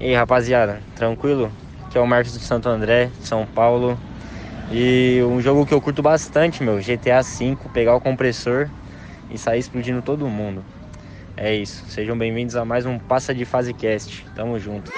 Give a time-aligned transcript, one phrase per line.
[0.00, 1.52] E aí, rapaziada, tranquilo?
[1.84, 4.00] Aqui é o Marcos do Santo André, São Paulo.
[4.72, 8.70] E um jogo que eu curto bastante, meu, GTA V, pegar o compressor
[9.28, 10.64] e sair explodindo todo mundo.
[11.36, 11.84] É isso.
[11.86, 14.24] Sejam bem-vindos a mais um Passa de Fase Cast.
[14.34, 14.90] Tamo junto.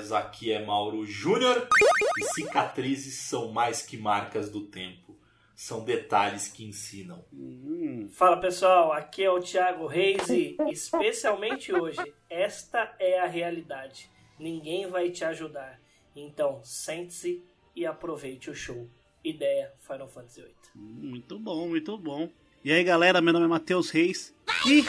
[0.00, 1.68] Toalhas, aqui é Mauro Júnior.
[2.18, 5.18] E cicatrizes são mais que marcas do tempo.
[5.54, 7.22] São detalhes que ensinam.
[8.12, 14.10] Fala pessoal, aqui é o Thiago Reis e especialmente hoje, esta é a realidade.
[14.38, 15.78] Ninguém vai te ajudar.
[16.16, 17.44] Então sente-se
[17.76, 18.88] e aproveite o show.
[19.22, 20.54] Ideia Final Fantasy VIII.
[20.74, 22.30] Muito bom, muito bom.
[22.64, 24.34] E aí galera, meu nome é Matheus Reis.
[24.66, 24.82] E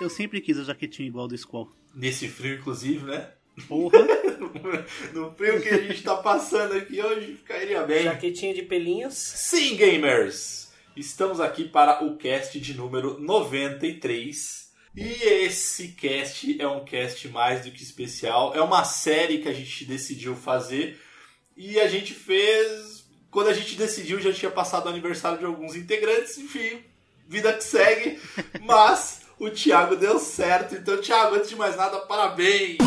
[0.00, 1.70] eu sempre quis a jaquetinha igual do Squall.
[1.94, 3.30] Nesse frio, inclusive, né?
[3.66, 3.98] Porra.
[5.12, 8.04] no frio que a gente tá passando aqui hoje, cairia bem.
[8.04, 9.14] Jaquetinha de pelinhos.
[9.14, 10.68] Sim, gamers!
[10.96, 14.68] Estamos aqui para o cast de número 93.
[14.96, 18.52] E esse cast é um cast mais do que especial.
[18.54, 21.00] É uma série que a gente decidiu fazer.
[21.56, 23.06] E a gente fez.
[23.30, 26.36] Quando a gente decidiu, já tinha passado o aniversário de alguns integrantes.
[26.38, 26.82] Enfim,
[27.28, 28.18] vida que segue.
[28.62, 30.74] Mas o Thiago deu certo.
[30.74, 32.78] Então, Thiago, antes de mais nada, parabéns!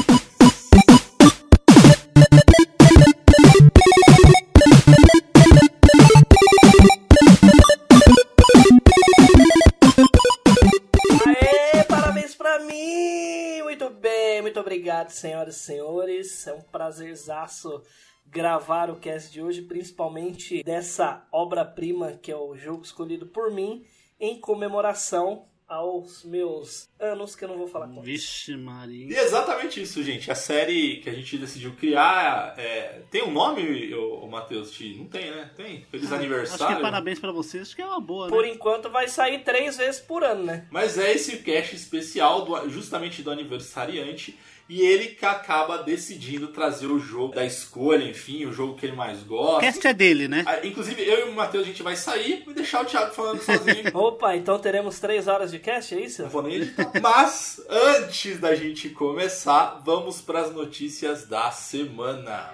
[15.01, 16.47] Obrigado, senhoras e senhores.
[16.47, 17.81] É um prazerzaço
[18.28, 23.84] gravar o cast de hoje, principalmente dessa obra-prima que é o jogo escolhido por mim,
[24.19, 28.03] em comemoração aos meus anos, que eu não vou falar quantos.
[28.03, 29.17] Vixe E Maria.
[29.17, 30.29] é exatamente isso, gente.
[30.29, 34.78] A série que a gente decidiu criar é, tem um nome, o, Matheus?
[34.97, 35.50] Não tem, né?
[35.56, 35.85] Tem.
[35.90, 36.75] Feliz Acho aniversário.
[36.75, 38.31] que é parabéns pra vocês, acho que é uma boa, né?
[38.35, 40.67] Por enquanto vai sair três vezes por ano, né?
[40.69, 44.38] Mas é esse cast especial do- justamente do aniversariante.
[44.74, 48.96] E ele que acaba decidindo trazer o jogo da escolha, enfim, o jogo que ele
[48.96, 49.59] mais O gosta.
[49.59, 50.46] cast é dele, né?
[50.48, 53.42] Ah, Inclusive, eu e o Matheus, a gente vai sair e deixar o Thiago falando
[53.42, 53.92] sozinho.
[53.94, 56.22] Opa, então teremos três horas de cast, é isso?
[56.22, 56.90] Não vou nem editar.
[57.02, 62.52] Mas, antes da gente começar, vamos para as notícias da semana.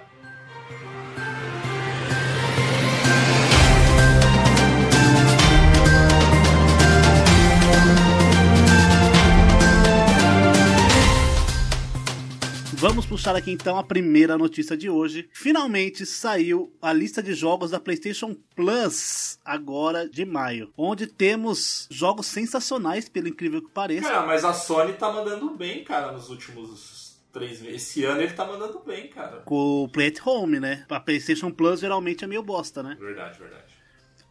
[12.80, 15.28] Vamos puxar aqui então a primeira notícia de hoje.
[15.32, 22.26] Finalmente saiu a lista de jogos da PlayStation Plus, agora de maio, onde temos jogos
[22.26, 24.08] sensacionais, pelo incrível que pareça.
[24.08, 27.82] Cara, mas a Sony tá mandando bem, cara, nos últimos três meses.
[27.82, 29.38] Esse ano ele tá mandando bem, cara.
[29.38, 30.86] Com o Play at Home, né?
[30.88, 32.96] A PlayStation Plus geralmente é meio bosta, né?
[33.00, 33.74] Verdade, verdade.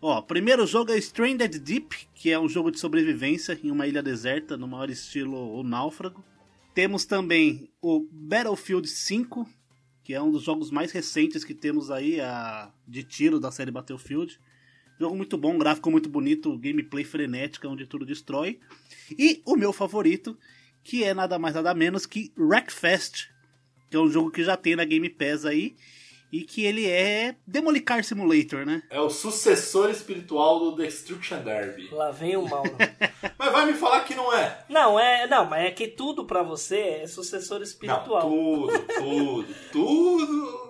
[0.02, 4.02] Ó, primeiro jogo é Stranded Deep, que é um jogo de sobrevivência em uma ilha
[4.02, 6.24] deserta, no maior estilo o Náufrago.
[6.78, 9.50] Temos também o Battlefield 5,
[10.04, 13.72] que é um dos jogos mais recentes que temos aí a, de tiro da série
[13.72, 14.40] Battlefield.
[15.00, 18.60] Jogo muito bom, gráfico muito bonito, gameplay frenética, onde tudo destrói.
[19.18, 20.38] E o meu favorito,
[20.84, 23.30] que é nada mais nada menos que Wreckfest,
[23.90, 25.76] que é um jogo que já tem na Game Pass aí,
[26.32, 28.84] e que ele é Demolicar Simulator, né?
[28.90, 31.90] É o sucessor espiritual do Destruction Derby.
[31.92, 32.76] Lá vem o Mauro.
[33.38, 34.66] Mas vai me falar que não é.
[34.70, 38.22] não, é, não, mas é que tudo pra você é sucessor Não, espiritual.
[38.22, 40.67] tudo, tudo,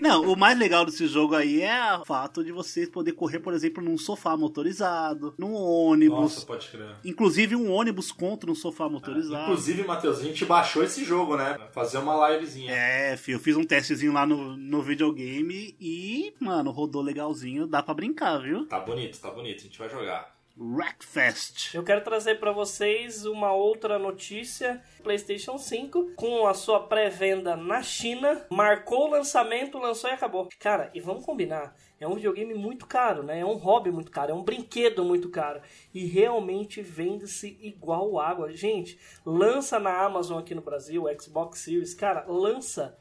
[0.00, 3.52] Não, o mais legal desse jogo aí é o fato de você poder correr, por
[3.54, 6.20] exemplo, num sofá motorizado, num ônibus.
[6.20, 6.96] Nossa, pode crer.
[7.04, 9.44] Inclusive um ônibus contra um sofá motorizado.
[9.44, 11.54] Inclusive, Matheus, a gente baixou esse jogo, né?
[11.54, 12.72] Pra fazer uma livezinha.
[12.72, 17.82] É, filho, eu fiz um testezinho lá no, no videogame e, mano, rodou legalzinho, dá
[17.82, 18.66] pra brincar, viu?
[18.66, 20.33] Tá bonito, tá bonito, a gente vai jogar.
[20.56, 21.74] Wreckfest.
[21.74, 24.80] Eu quero trazer para vocês uma outra notícia.
[25.02, 30.48] PlayStation 5, com a sua pré-venda na China, marcou o lançamento, lançou e acabou.
[30.60, 33.40] Cara, e vamos combinar, é um videogame muito caro, né?
[33.40, 35.60] É um hobby muito caro, é um brinquedo muito caro.
[35.92, 38.52] E realmente vende-se igual água.
[38.52, 41.94] Gente, lança na Amazon aqui no Brasil, Xbox Series.
[41.94, 42.96] Cara, lança.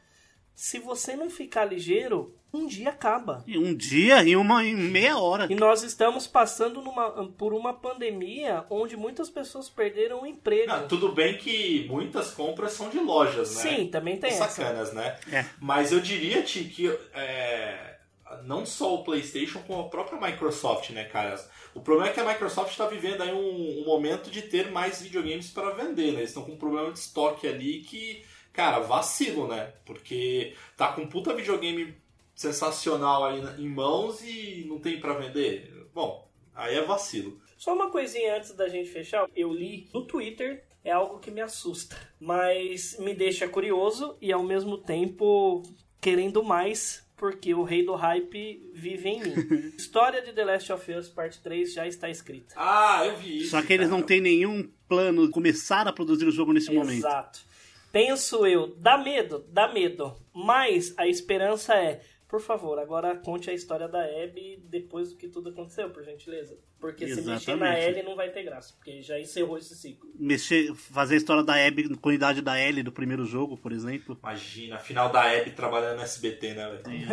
[0.55, 3.43] Se você não ficar ligeiro, um dia acaba.
[3.47, 5.51] E um dia e uma em meia hora.
[5.51, 10.71] E nós estamos passando numa, por uma pandemia onde muitas pessoas perderam o emprego.
[10.71, 13.61] Ah, tudo bem que muitas compras são de lojas, né?
[13.61, 14.47] Sim, também tem essa.
[14.47, 15.17] Sacanas, né?
[15.31, 15.45] É.
[15.59, 17.97] Mas eu diria, Ti, que é,
[18.43, 21.43] não só o PlayStation, como a própria Microsoft, né, cara?
[21.73, 25.01] O problema é que a Microsoft está vivendo aí um, um momento de ter mais
[25.01, 26.19] videogames para vender, né?
[26.19, 28.23] Eles estão com um problema de estoque ali que,
[28.53, 29.73] cara, vacilo, né?
[29.83, 31.95] Porque tá com um puta videogame
[32.35, 35.87] sensacional aí em mãos e não tem para vender.
[35.93, 37.41] Bom, aí é vacilo.
[37.57, 39.27] Só uma coisinha antes da gente fechar.
[39.35, 44.43] Eu li no Twitter, é algo que me assusta, mas me deixa curioso e ao
[44.43, 45.63] mesmo tempo
[46.01, 49.33] querendo mais, porque o rei do hype vive em mim.
[49.77, 52.53] História de The Last of Us Parte 3 já está escrita.
[52.57, 53.51] Ah, eu vi isso.
[53.51, 53.97] Só que eles cara.
[53.97, 56.97] não têm nenhum plano de começar a produzir o jogo nesse momento.
[56.97, 57.52] Exato.
[57.93, 62.01] Penso eu, dá medo, dá medo, mas a esperança é
[62.33, 66.57] por favor, agora conte a história da Abby depois do que tudo aconteceu, por gentileza.
[66.79, 67.81] Porque se mexer na Exatamente.
[67.81, 70.09] Ellie não vai ter graça, porque já encerrou esse ciclo.
[70.15, 73.71] Mexer, fazer a história da Abby com a idade da Ellie do primeiro jogo, por
[73.71, 74.17] exemplo.
[74.19, 77.07] Imagina, final da Abby trabalhando no SBT, né, velho?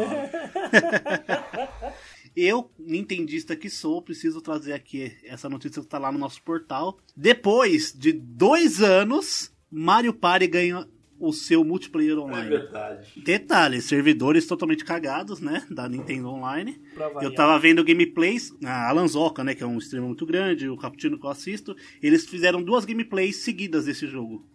[2.35, 6.99] Eu, nintendista que sou, preciso trazer aqui essa notícia que tá lá no nosso portal.
[7.15, 10.87] Depois de dois anos, Mario Party ganha
[11.19, 12.49] o seu multiplayer É online.
[12.49, 13.23] verdade.
[13.23, 15.67] Detalhe, servidores totalmente cagados, né?
[15.71, 16.81] Da Nintendo Online.
[17.21, 19.55] Eu tava vendo gameplays, a Alan Zoca, né?
[19.55, 21.77] Que é um streamer muito grande, o Caputino que eu assisto.
[22.03, 24.47] Eles fizeram duas gameplays seguidas desse jogo.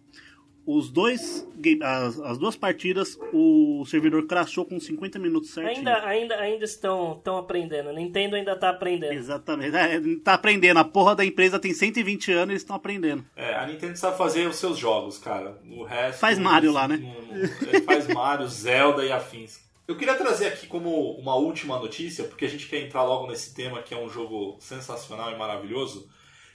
[0.66, 1.46] Os dois,
[1.80, 5.76] as, as duas partidas, o servidor crashou com 50 minutos certinho.
[5.78, 7.92] Ainda, ainda, ainda estão, estão aprendendo.
[7.92, 9.12] Nintendo ainda tá aprendendo.
[9.12, 9.76] Exatamente.
[9.76, 10.78] É, tá aprendendo.
[10.78, 13.24] A porra da empresa tem 120 anos e eles estão aprendendo.
[13.36, 15.56] É, a Nintendo sabe fazer os seus jogos, cara.
[15.70, 16.18] O resto.
[16.18, 16.96] Faz Mario lá, né?
[16.96, 19.60] não- não- ele faz Mario, Zelda e afins.
[19.86, 23.54] Eu queria trazer aqui como uma última notícia, porque a gente quer entrar logo nesse
[23.54, 26.08] tema que é um jogo sensacional e maravilhoso.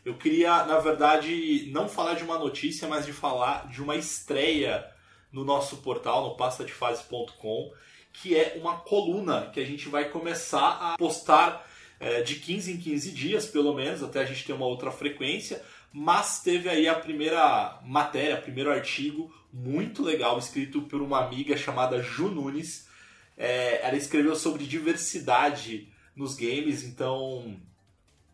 [0.03, 4.85] Eu queria, na verdade, não falar de uma notícia, mas de falar de uma estreia
[5.31, 7.71] no nosso portal, no pastadefase.com,
[8.11, 11.65] que é uma coluna que a gente vai começar a postar
[11.99, 15.63] é, de 15 em 15 dias, pelo menos, até a gente ter uma outra frequência.
[15.93, 22.01] Mas teve aí a primeira matéria, primeiro artigo muito legal, escrito por uma amiga chamada
[22.01, 22.87] Ju Nunes.
[23.37, 27.59] É, ela escreveu sobre diversidade nos games, então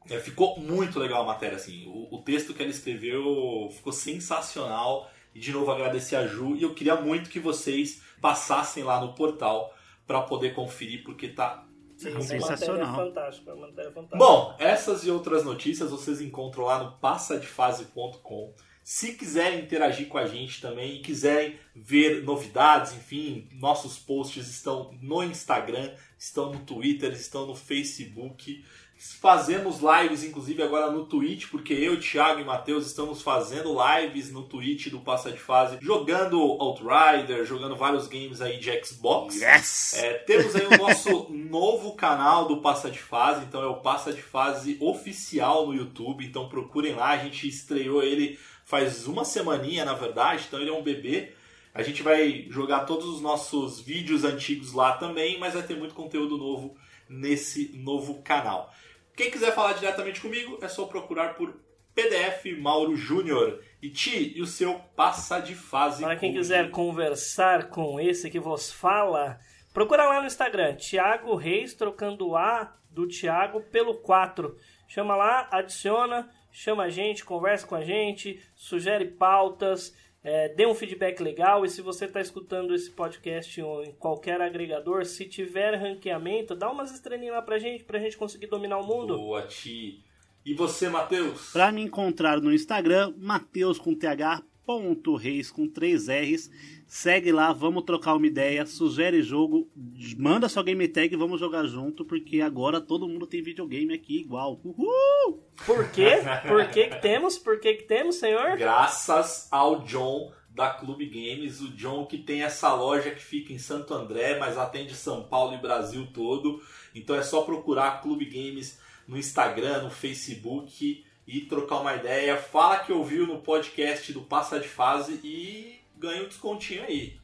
[0.10, 1.56] é, ficou muito legal a matéria.
[1.56, 1.86] Assim.
[1.88, 5.10] O, o texto que ela escreveu ficou sensacional.
[5.34, 6.56] E de novo agradecer a Ju.
[6.56, 9.74] E eu queria muito que vocês passassem lá no portal
[10.08, 11.68] para poder conferir, porque tá
[11.98, 12.96] Sim, é sensacional.
[12.96, 14.18] fantástica, é uma matéria fantástica.
[14.18, 18.54] Bom, essas e outras notícias vocês encontram lá no passadefase.com.
[18.84, 24.98] Se quiserem interagir com a gente também e quiserem ver novidades, enfim, nossos posts estão
[25.02, 28.64] no Instagram, estão no Twitter, estão no Facebook.
[28.98, 34.42] Fazemos lives, inclusive, agora no Twitch, porque eu, Thiago e Matheus estamos fazendo lives no
[34.44, 39.36] Twitch do Passa de Fase, jogando Outrider, jogando vários games aí de Xbox.
[39.40, 39.94] Yes!
[39.94, 44.12] É, temos aí o nosso novo canal do Passa de Fase, então é o Passa
[44.12, 49.86] de Fase oficial no YouTube, então procurem lá, a gente estreou ele faz uma semaninha,
[49.86, 51.34] na verdade, então ele é um bebê.
[51.74, 55.94] A gente vai jogar todos os nossos vídeos antigos lá também, mas vai ter muito
[55.94, 56.76] conteúdo novo
[57.10, 58.72] nesse novo canal.
[59.16, 61.54] Quem quiser falar diretamente comigo, é só procurar por
[61.96, 63.64] PDF Mauro Júnior.
[63.82, 66.04] E Ti, e o seu Passa de Fase.
[66.04, 69.40] Para quem quiser conversar com esse que vos fala,
[69.74, 74.56] procura lá no Instagram, Thiago Reis, trocando o A do Thiago pelo 4.
[74.88, 80.74] Chama lá, adiciona, chama a gente, conversa com a gente, sugere pautas, é, dê um
[80.74, 81.66] feedback legal.
[81.66, 86.92] E se você está escutando esse podcast em qualquer agregador, se tiver ranqueamento, dá umas
[86.92, 89.18] estrelinhas lá pra gente, pra gente conseguir dominar o mundo.
[89.18, 90.04] Boa, Ti.
[90.46, 91.52] E você, Matheus?
[91.52, 96.52] Pra me encontrar no Instagram, Mateus com TH, ponto Reis com 3 R's.
[96.88, 99.70] Segue lá, vamos trocar uma ideia, sugere jogo,
[100.18, 104.22] manda sua game tag e vamos jogar junto, porque agora todo mundo tem videogame aqui
[104.22, 104.62] igual.
[104.64, 105.44] Uhul!
[105.66, 106.12] Por quê?
[106.48, 107.38] Por que que temos?
[107.38, 108.56] Por que que temos, senhor?
[108.58, 113.60] Graças ao John da Clube Games, o John que tem essa loja que fica em
[113.60, 116.62] Santo André, mas atende São Paulo e Brasil todo.
[116.96, 122.38] Então é só procurar Clube Games no Instagram, no Facebook e trocar uma ideia.
[122.38, 127.18] Fala que ouviu no podcast do Passa de Fase e ganha um descontinho aí.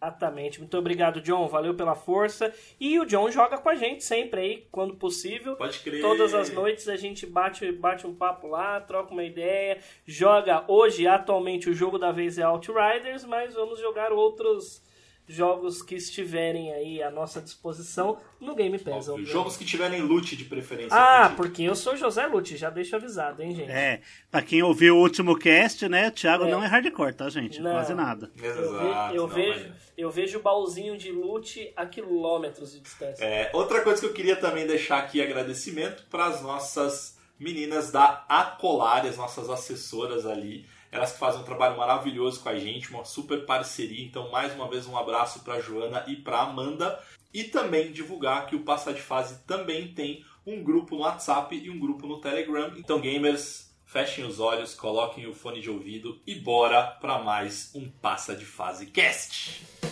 [0.00, 0.60] Exatamente.
[0.60, 1.48] Muito obrigado, John.
[1.48, 2.52] Valeu pela força.
[2.78, 5.56] E o John joga com a gente sempre aí, quando possível.
[5.56, 6.00] Pode crer.
[6.00, 9.80] Todas as noites a gente bate, bate um papo lá, troca uma ideia.
[10.04, 14.82] Joga hoje, atualmente, o jogo da vez é Outriders, mas vamos jogar outros
[15.28, 19.08] jogos que estiverem aí à nossa disposição no Game Pass.
[19.08, 20.96] Óbvio, jogos que tiverem loot de preferência.
[20.96, 23.70] Ah, porque eu sou José Lute, já deixo avisado, hein, gente?
[23.70, 26.50] É, pra quem ouviu o último cast, né, o Thiago é.
[26.50, 27.60] não é hardcore, tá, gente?
[27.60, 27.72] Não.
[27.72, 28.30] Quase nada.
[28.40, 29.14] Exato.
[29.14, 33.24] Eu, ve, eu vejo, eu vejo o baúzinho de loot a quilômetros de distância.
[33.24, 38.24] É, outra coisa que eu queria também deixar aqui agradecimento para as nossas meninas da
[38.28, 43.04] Acolare, as nossas assessoras ali elas que fazem um trabalho maravilhoso com a gente, uma
[43.04, 44.04] super parceria.
[44.04, 46.98] Então, mais uma vez, um abraço para Joana e para Amanda.
[47.32, 51.68] E também divulgar que o Passar de Fase também tem um grupo no WhatsApp e
[51.68, 52.72] um grupo no Telegram.
[52.76, 57.90] Então, gamers, fechem os olhos, coloquem o fone de ouvido e bora para mais um
[57.90, 59.85] Passa de Fase Cast.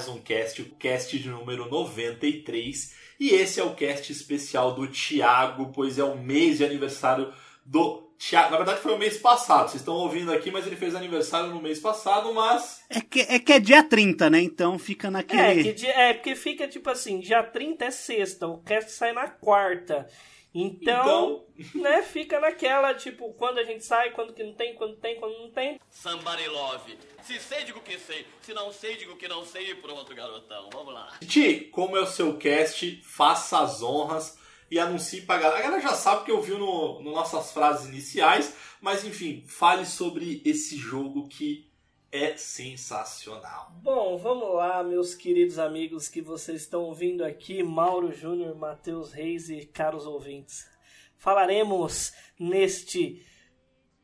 [0.00, 2.94] Mais um cast, o cast de número 93.
[3.18, 7.30] E esse é o cast especial do Thiago, pois é o mês de aniversário
[7.66, 8.52] do Thiago.
[8.52, 11.60] Na verdade foi o mês passado, vocês estão ouvindo aqui, mas ele fez aniversário no
[11.60, 12.82] mês passado, mas.
[12.88, 14.40] É que é, que é dia 30, né?
[14.40, 15.60] Então fica naquele.
[15.60, 19.12] É, que dia, é, porque fica tipo assim: dia 30 é sexta, o cast sai
[19.12, 20.08] na quarta.
[20.52, 24.96] Então, então, né, fica naquela, tipo, quando a gente sai, quando que não tem, quando
[24.96, 25.80] tem, quando não tem.
[25.90, 26.98] Somebody love.
[27.22, 28.26] Se sei, digo que sei.
[28.40, 30.68] Se não sei, digo que não sei e pronto, garotão.
[30.72, 31.18] Vamos lá.
[31.26, 34.38] Ti, como é o seu cast, faça as honras
[34.70, 35.60] e anuncie pra galera.
[35.60, 39.86] A galera já sabe que eu vi no, no nossas frases iniciais, mas enfim, fale
[39.86, 41.69] sobre esse jogo que
[42.12, 43.70] é sensacional.
[43.82, 49.48] Bom, vamos lá, meus queridos amigos que vocês estão ouvindo aqui, Mauro Júnior, Matheus Reis
[49.48, 50.68] e caros ouvintes.
[51.16, 53.24] Falaremos neste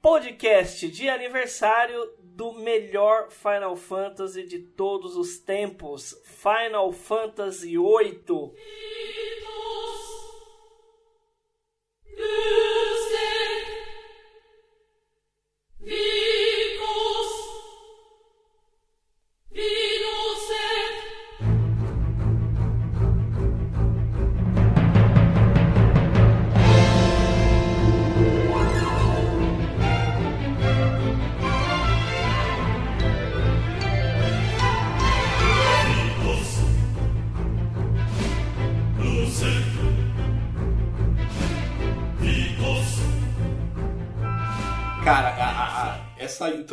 [0.00, 8.52] podcast de aniversário do melhor Final Fantasy de todos os tempos, Final Fantasy VIII.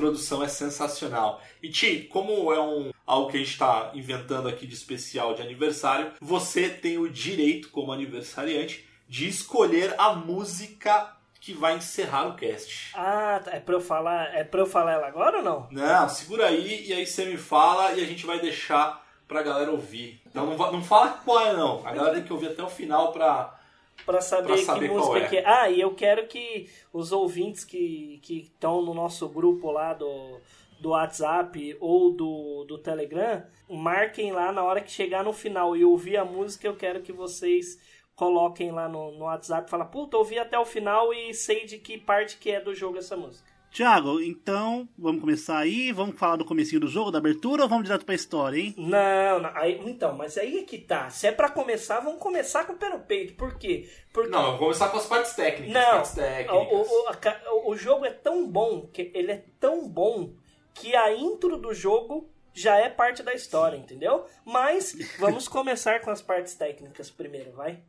[0.04, 1.42] Introdução é sensacional.
[1.62, 5.42] E Ti, como é um algo que a gente está inventando aqui de especial de
[5.42, 12.36] aniversário, você tem o direito, como aniversariante, de escolher a música que vai encerrar o
[12.36, 12.92] cast.
[12.96, 15.68] Ah, é pra eu falar, é pra eu falar ela agora ou não?
[15.72, 19.72] Não, segura aí e aí você me fala e a gente vai deixar pra galera
[19.72, 20.22] ouvir.
[20.26, 21.86] Então não, não fala qual é não.
[21.86, 23.60] A galera tem que ouvir até o final pra
[24.06, 25.28] para saber, saber, que música é.
[25.28, 25.44] que é.
[25.46, 30.40] Ah, e eu quero que os ouvintes que estão no nosso grupo lá do,
[30.80, 35.86] do WhatsApp ou do, do Telegram marquem lá na hora que chegar no final e
[35.86, 37.80] ouvir a música, eu quero que vocês
[38.16, 41.78] coloquem lá no, no WhatsApp e fala, puta, ouvi até o final e sei de
[41.80, 43.53] que parte que é do jogo essa música.
[43.74, 47.86] Tiago, então vamos começar aí, vamos falar do comecinho do jogo, da abertura ou vamos
[47.86, 48.76] direto pra história, hein?
[48.78, 51.10] Não, não aí, então, mas aí é que tá.
[51.10, 53.34] Se é pra começar, vamos começar com o pé no peito.
[53.34, 53.90] Por quê?
[54.14, 54.30] Porque...
[54.30, 55.74] Não, vamos começar com as partes técnicas.
[55.74, 56.56] Não, partes técnicas.
[56.56, 60.36] O, o, a, o jogo é tão bom, que ele é tão bom
[60.76, 64.28] que a intro do jogo já é parte da história, entendeu?
[64.46, 67.82] Mas vamos começar com as partes técnicas primeiro, vai?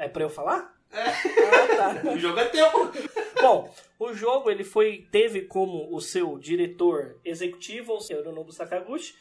[0.00, 0.81] É pra eu falar?
[0.92, 1.08] É.
[1.08, 2.10] Ah, tá.
[2.10, 2.68] O jogo é teu.
[3.40, 9.14] Bom, o jogo ele foi teve como o seu diretor executivo, o senhor Nobu Sakaguchi.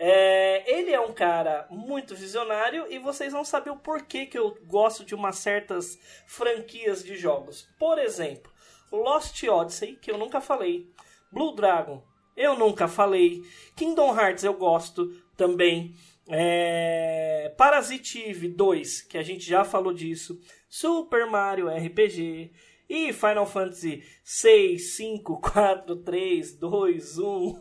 [0.00, 4.56] É, ele é um cara muito visionário e vocês vão saber o porquê que eu
[4.64, 7.68] gosto de umas certas franquias de jogos.
[7.78, 8.50] Por exemplo,
[8.92, 10.88] Lost Odyssey, que eu nunca falei.
[11.32, 12.02] Blue Dragon,
[12.36, 13.42] eu nunca falei.
[13.74, 15.94] Kingdom Hearts eu gosto também.
[16.28, 17.52] É...
[17.56, 20.38] Parasite Eve 2, que a gente já falou disso.
[20.68, 22.52] Super Mario RPG.
[22.88, 27.60] E Final Fantasy 6, 5, 4, 3, 2, 1.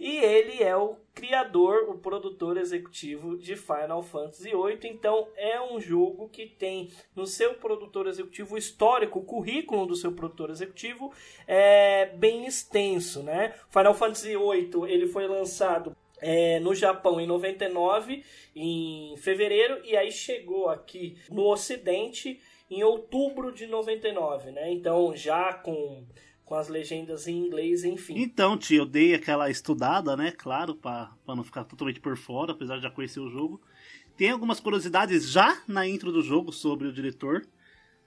[0.00, 4.88] e ele é o criador, o produtor executivo de Final Fantasy 8.
[4.88, 10.10] Então é um jogo que tem no seu produtor executivo histórico, o currículo do seu
[10.10, 11.12] produtor executivo
[11.46, 13.54] é bem extenso, né?
[13.70, 20.10] Final Fantasy 8 ele foi lançado é, no Japão em 99, em fevereiro, e aí
[20.10, 24.72] chegou aqui no Ocidente em outubro de 99, né?
[24.72, 26.04] Então já com,
[26.44, 28.14] com as legendas em inglês, enfim.
[28.18, 30.32] Então, tio, eu dei aquela estudada, né?
[30.36, 33.60] Claro, para não ficar totalmente por fora, apesar de já conhecer o jogo.
[34.16, 37.46] Tem algumas curiosidades já na intro do jogo sobre o diretor.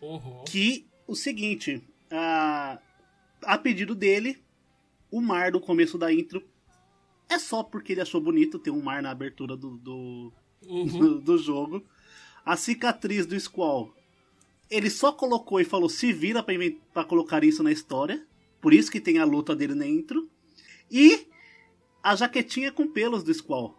[0.02, 0.44] Uhum.
[0.46, 2.80] Que o seguinte, a,
[3.44, 4.42] a pedido dele,
[5.12, 6.44] o mar do começo da intro
[7.30, 10.34] é só porque ele achou bonito ter um mar na abertura do, do,
[10.68, 10.86] Uhum.
[10.88, 11.84] do, do jogo.
[12.46, 13.94] A cicatriz do Squall,
[14.70, 16.54] ele só colocou e falou se vira pra,
[16.94, 18.26] pra colocar isso na história.
[18.60, 20.30] Por isso que tem a luta dele na intro.
[20.92, 21.28] E
[22.04, 23.78] a jaquetinha com pelos do Squall.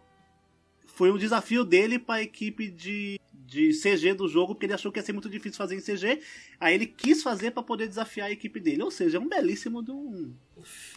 [0.87, 3.19] Foi um desafio dele pra equipe de,
[3.51, 6.21] de CG do jogo, porque ele achou que ia ser muito difícil fazer em CG.
[6.57, 8.81] Aí ele quis fazer pra poder desafiar a equipe dele.
[8.81, 10.33] Ou seja, é um belíssimo de um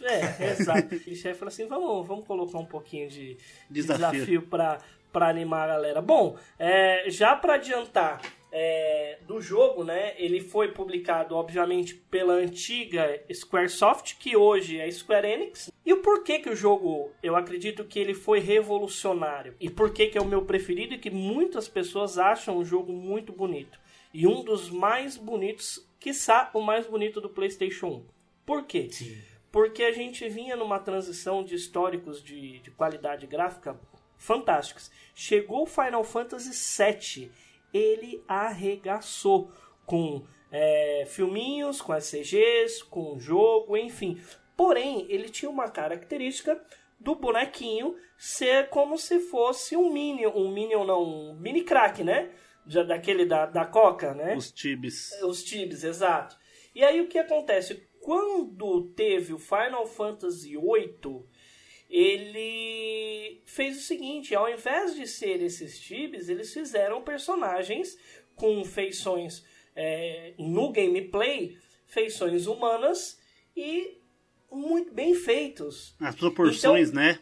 [0.01, 0.95] É, exato.
[1.05, 3.37] E o chefe falou assim: vamos, vamos colocar um pouquinho de de
[3.69, 4.11] Desafio.
[4.13, 4.79] desafio para
[5.11, 6.01] para animar a galera.
[6.01, 10.13] Bom, é, já para adiantar é, do jogo, né?
[10.17, 15.71] Ele foi publicado, obviamente, pela antiga Squaresoft, que hoje é Square Enix.
[15.85, 19.55] E o porquê que o jogo, eu acredito que ele foi revolucionário.
[19.59, 23.33] E porquê que é o meu preferido e que muitas pessoas acham o jogo muito
[23.33, 23.79] bonito.
[24.13, 28.05] E um dos mais bonitos, quiçá o mais bonito do PlayStation 1.
[28.45, 28.87] Por quê?
[28.91, 29.17] Sim.
[29.51, 33.79] porque a gente vinha numa transição de históricos de, de qualidade gráfica
[34.17, 34.91] fantásticos.
[35.13, 37.31] Chegou o Final Fantasy VII,
[37.75, 39.51] ele arregaçou
[39.85, 44.17] com é, filminhos, com as CGs, com jogo, enfim.
[44.55, 46.63] Porém, ele tinha uma característica
[46.97, 52.31] do bonequinho ser como se fosse um Minion, um Minion não, um mini crack, né?
[52.65, 54.35] Já daquele da, da Coca, né?
[54.35, 55.11] os tibes.
[55.21, 56.37] Os tibs, exato.
[56.73, 57.87] E aí o que acontece?
[57.99, 61.25] Quando teve o Final Fantasy VIII,
[61.95, 67.97] ele fez o seguinte: ao invés de ser esses tibs, eles fizeram personagens
[68.35, 69.43] com feições
[69.75, 73.19] é, no gameplay, feições humanas
[73.55, 73.99] e
[74.51, 75.95] muito bem feitos.
[75.99, 77.19] As proporções, Então- né?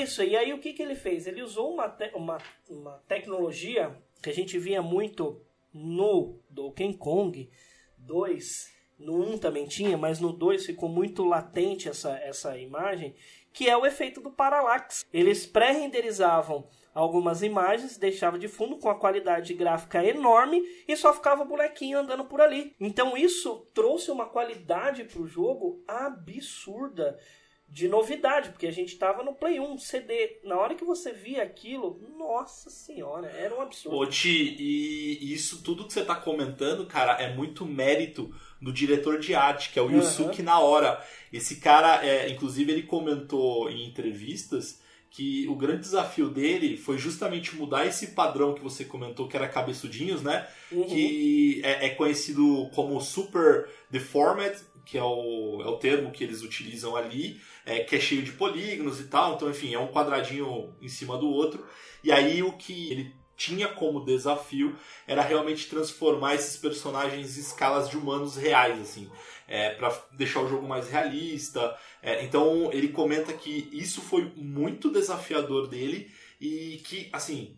[0.00, 1.26] Isso, e aí o que, que ele fez?
[1.26, 5.42] Ele usou uma, te- uma, uma tecnologia que a gente via muito
[5.74, 7.50] no Donkey Kong
[7.98, 13.16] 2, no 1 também tinha, mas no 2 ficou muito latente essa, essa imagem,
[13.56, 15.06] que é o efeito do parallax.
[15.10, 21.42] Eles pré-renderizavam algumas imagens, deixava de fundo com a qualidade gráfica enorme e só ficava
[21.42, 22.76] o bonequinho andando por ali.
[22.78, 27.18] Então isso trouxe uma qualidade para o jogo absurda
[27.66, 30.38] de novidade, porque a gente estava no Play 1 CD.
[30.44, 33.96] Na hora que você via aquilo, nossa senhora, era um absurdo.
[33.96, 38.32] Ô, Ti, e isso tudo que você tá comentando, cara, é muito mérito
[38.66, 39.88] do diretor de arte, que é o.
[39.88, 41.00] Yusuke Naora.
[41.32, 47.54] Esse cara, é, inclusive, ele comentou em entrevistas que o grande desafio dele foi justamente
[47.54, 50.48] mudar esse padrão que você comentou, que era cabeçudinhos, né?
[50.72, 50.82] Uhum.
[50.84, 56.42] Que é, é conhecido como Super Deformed, que é o, é o termo que eles
[56.42, 59.36] utilizam ali, é, que é cheio de polígonos e tal.
[59.36, 61.64] Então, enfim, é um quadradinho em cima do outro.
[62.02, 67.88] E aí o que ele tinha como desafio era realmente transformar esses personagens em escalas
[67.88, 69.10] de humanos reais, assim,
[69.46, 71.76] é, para deixar o jogo mais realista.
[72.02, 77.56] É, então ele comenta que isso foi muito desafiador dele e que, assim,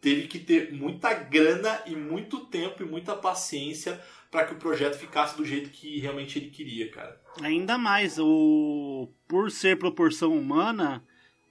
[0.00, 4.98] teve que ter muita grana e muito tempo e muita paciência para que o projeto
[4.98, 7.18] ficasse do jeito que realmente ele queria, cara.
[7.42, 11.02] Ainda mais, o por ser proporção humana,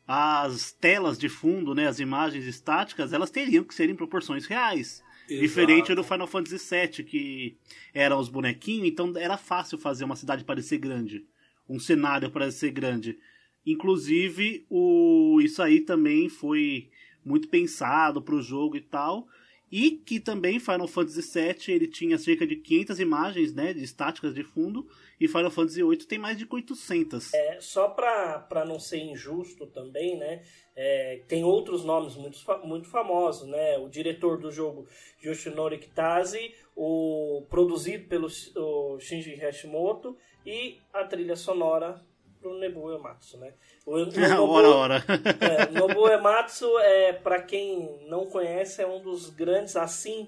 [0.08, 5.04] as telas de fundo, né, as imagens estáticas, elas teriam que ser em proporções reais.
[5.30, 5.42] Exato.
[5.42, 7.58] Diferente do Final Fantasy VII, que
[7.94, 11.26] eram os bonequinhos, então era fácil fazer uma cidade parecer grande.
[11.68, 13.20] Um cenário parecer grande.
[13.66, 16.90] Inclusive, o, isso aí também foi
[17.26, 19.28] muito pensado pro jogo e tal.
[19.72, 24.34] E que também Final Fantasy VII ele tinha cerca de 500 imagens né, de estáticas
[24.34, 24.88] de fundo.
[25.20, 27.34] E Final Fantasy VIII tem mais de 800.
[27.34, 30.44] É, só para não ser injusto também, né?
[30.76, 33.78] É, tem outros nomes muito, muito famosos, né?
[33.78, 34.88] O diretor do jogo,
[35.24, 42.02] Yoshinori Kitase, o produzido pelo o Shinji Hashimoto e a trilha sonora
[42.48, 43.54] pro Nobuo Ematsu, né?
[43.86, 45.06] O, Nobuo, ora, ora.
[45.42, 50.28] é, Nobuo Ematsu, é, para quem não conhece, é um dos grandes, assim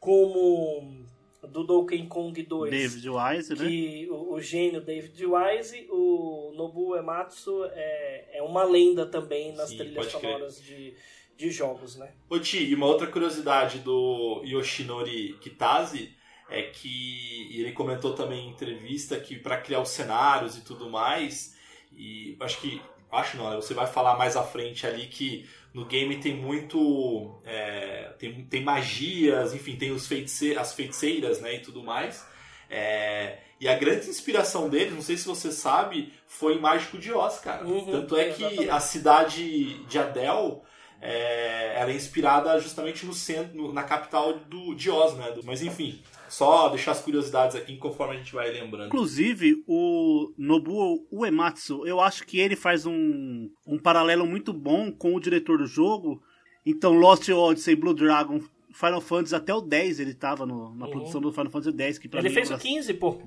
[0.00, 1.06] como
[1.42, 2.70] do Donkey Kong 2.
[2.70, 3.68] David Wise, né?
[3.68, 9.70] Que o, o, gênio David Wise, o Nobuo Ematsu é, é uma lenda também nas
[9.70, 10.94] Sim, trilhas sonoras de,
[11.36, 12.12] de jogos, né?
[12.28, 16.16] Ô Ti, e uma outra curiosidade do Yoshinori Kitase
[16.50, 21.57] é que ele comentou também em entrevista que para criar os cenários e tudo mais,
[21.98, 22.80] e acho que
[23.10, 23.56] acho não, né?
[23.56, 28.62] você vai falar mais à frente ali que no game tem muito é, tem, tem
[28.62, 32.24] magias, enfim, tem os feitice as feiticeiras, né, e tudo mais.
[32.70, 37.40] É, e a grande inspiração dele, não sei se você sabe, foi Mágico de Oz,
[37.40, 37.66] cara.
[37.66, 40.62] Uhum, Tanto é que a cidade de Adel
[41.00, 45.34] é, ela é inspirada justamente no centro, na capital do, de Oz, né?
[45.44, 48.86] Mas enfim, só deixar as curiosidades aqui conforme a gente vai lembrando.
[48.86, 55.14] Inclusive, o Nobuo Uematsu, eu acho que ele faz um, um paralelo muito bom com
[55.14, 56.22] o diretor do jogo.
[56.64, 58.40] Então, Lost Odyssey, Blue Dragon,
[58.72, 60.90] Final Fantasy, até o 10 ele tava no, na uhum.
[60.90, 61.98] produção do Final Fantasy 10.
[61.98, 63.22] Que ele mim, fez é o 15, pô.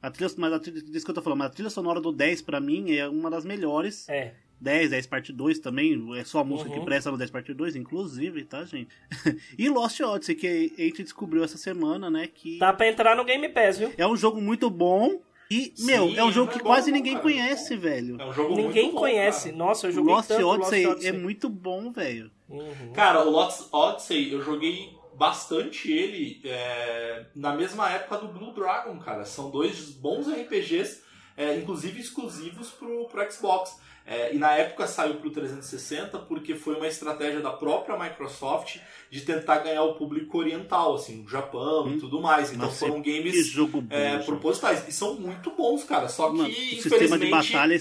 [0.00, 2.42] A trilha, mas a trilha, que eu tô falando, mas a trilha sonora do 10
[2.42, 4.08] pra mim é uma das melhores.
[4.08, 4.34] É.
[4.64, 6.80] 10, 10 parte 2 também, é só a música uhum.
[6.80, 8.88] que presta no 10 parte 2, inclusive, tá, gente?
[9.56, 12.58] e Lost Odyssey, que a gente descobriu essa semana, né, que...
[12.58, 13.92] Tá pra entrar no Game Pass, viu?
[13.96, 16.90] É um jogo muito bom, e, Sim, meu, é um jogo que é bom, quase
[16.90, 17.22] ninguém cara.
[17.22, 18.16] conhece, velho.
[18.18, 19.52] É um jogo ninguém muito conhece.
[19.52, 22.30] Bom, Nossa, eu joguei Lost tanto Odyssey, Lost Odyssey é muito bom, velho.
[22.48, 22.92] Uhum.
[22.94, 28.98] Cara, o Lost Odyssey, eu joguei bastante ele é, na mesma época do Blue Dragon,
[28.98, 29.24] cara.
[29.24, 31.02] São dois bons RPGs,
[31.36, 33.78] é, inclusive exclusivos pro, pro Xbox.
[34.06, 38.78] É, e na época saiu para o 360 porque foi uma estratégia da própria Microsoft
[39.10, 41.94] de tentar ganhar o público oriental, assim, o Japão hum.
[41.94, 42.52] e tudo mais.
[42.52, 44.86] Então Nossa, foram games jogo bom, é, propositais.
[44.86, 46.08] E são muito bons, cara.
[46.08, 46.86] Só que, Mano, infelizmente...
[46.86, 47.78] O sistema de batalha é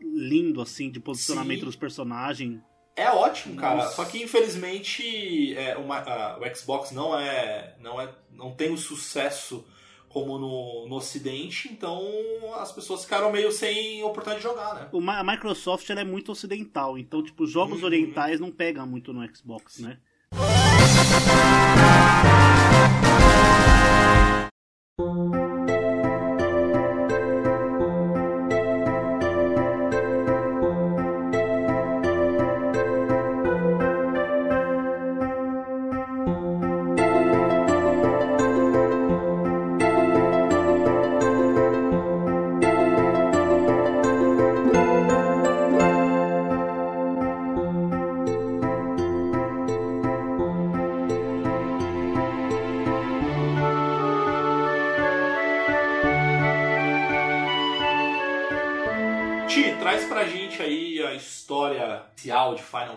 [0.00, 1.66] lindo, assim, de posicionamento Sim.
[1.66, 2.60] dos personagens.
[2.94, 3.76] É ótimo, cara.
[3.76, 3.94] Nossa.
[3.94, 8.76] Só que infelizmente é, uma, a, o Xbox não é, não é, não tem o
[8.76, 9.64] sucesso
[10.08, 12.02] como no, no Ocidente, então
[12.54, 14.88] as pessoas ficaram meio sem oportunidade de jogar, né?
[15.12, 17.86] A Microsoft ela é muito ocidental, então tipo jogos uhum.
[17.86, 19.98] orientais não pegam muito no Xbox, né?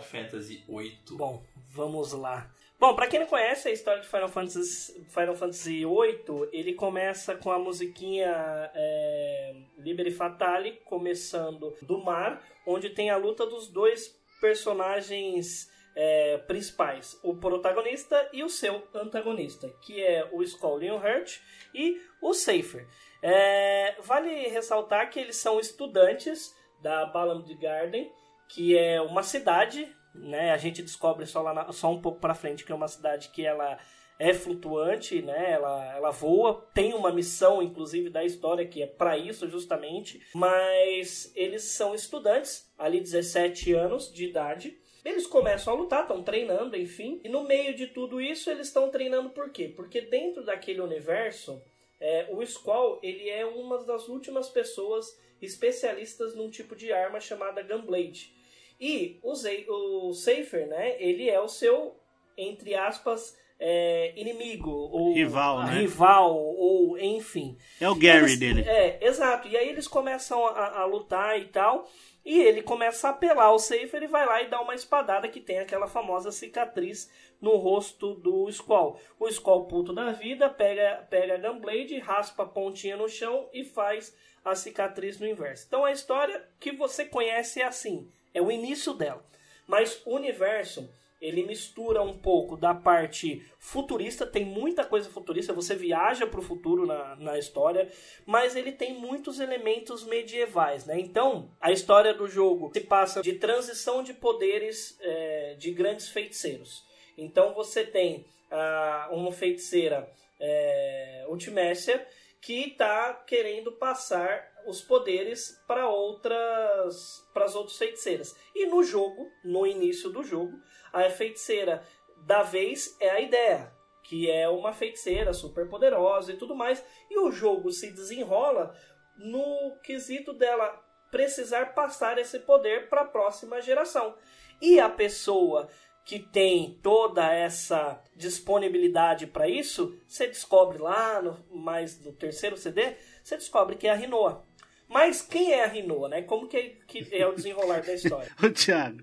[0.01, 1.17] Final Fantasy VIII.
[1.17, 2.49] Bom, vamos lá.
[2.79, 7.35] Bom, para quem não conhece a história de Final Fantasy, Final Fantasy VIII, ele começa
[7.35, 14.19] com a musiquinha é, Liberi Fatale, começando do mar, onde tem a luta dos dois
[14.41, 21.39] personagens é, principais, o protagonista e o seu antagonista, que é o Skull Leonhart
[21.75, 22.87] e o Safer.
[23.21, 28.11] É, vale ressaltar que eles são estudantes da Balamd Garden,
[28.51, 30.51] que é uma cidade, né?
[30.51, 33.29] A gente descobre só lá na, só um pouco para frente que é uma cidade
[33.29, 33.79] que ela
[34.19, 35.53] é flutuante, né?
[35.53, 40.21] Ela, ela voa, tem uma missão, inclusive, da história que é para isso justamente.
[40.35, 44.77] Mas eles são estudantes, ali 17 anos de idade.
[45.03, 47.21] Eles começam a lutar, estão treinando, enfim.
[47.23, 49.69] E no meio de tudo isso, eles estão treinando por quê?
[49.69, 51.63] Porque dentro daquele universo,
[52.01, 57.63] é, o Squall ele é uma das últimas pessoas especialistas num tipo de arma chamada
[57.63, 58.40] Gunblade
[58.81, 61.95] e o, Zay, o Safer, né, ele é o seu,
[62.35, 65.73] entre aspas, é, inimigo, ou Rival, né?
[65.81, 67.55] rival, ou enfim.
[67.79, 68.61] É o Gary Eles- dele.
[68.67, 69.47] É, exato.
[69.47, 71.87] E aí eles começam a, a lutar e tal.
[72.25, 75.39] E ele começa a apelar o Safer e vai lá e dá uma espadada que
[75.39, 77.07] tem aquela famosa cicatriz
[77.39, 78.99] no rosto do Squall.
[79.19, 83.63] O Squall puto da vida pega, pega a Gunblade, raspa a pontinha no chão e
[83.63, 85.65] faz a cicatriz no inverso.
[85.67, 89.23] Então a história que você conhece é assim, é o início dela.
[89.67, 90.89] Mas o universo
[91.21, 96.43] ele mistura um pouco da parte futurista, tem muita coisa futurista, você viaja para o
[96.43, 97.87] futuro na, na história,
[98.25, 100.99] mas ele tem muitos elementos medievais, né?
[100.99, 106.83] Então, a história do jogo se passa de transição de poderes é, de grandes feiticeiros.
[107.15, 112.05] Então, você tem ah, uma feiticeira é, Ultimécia
[112.41, 118.35] que está querendo passar os poderes para outras para as outras feiticeiras.
[118.55, 120.59] E no jogo, no início do jogo,
[120.91, 121.83] a feiticeira
[122.25, 123.71] da vez é a ideia,
[124.03, 126.83] que é uma feiticeira super poderosa e tudo mais.
[127.09, 128.75] E o jogo se desenrola
[129.17, 134.15] no quesito dela precisar passar esse poder para a próxima geração.
[134.61, 135.67] E a pessoa
[136.03, 142.95] que tem toda essa disponibilidade para isso, você descobre lá, no, mais no terceiro CD,
[143.23, 144.43] você descobre que é a Rinoa.
[144.91, 146.21] Mas quem é a Rinoa, né?
[146.21, 148.29] Como que é, que é o desenrolar da história?
[148.43, 149.01] Ô, Thiago,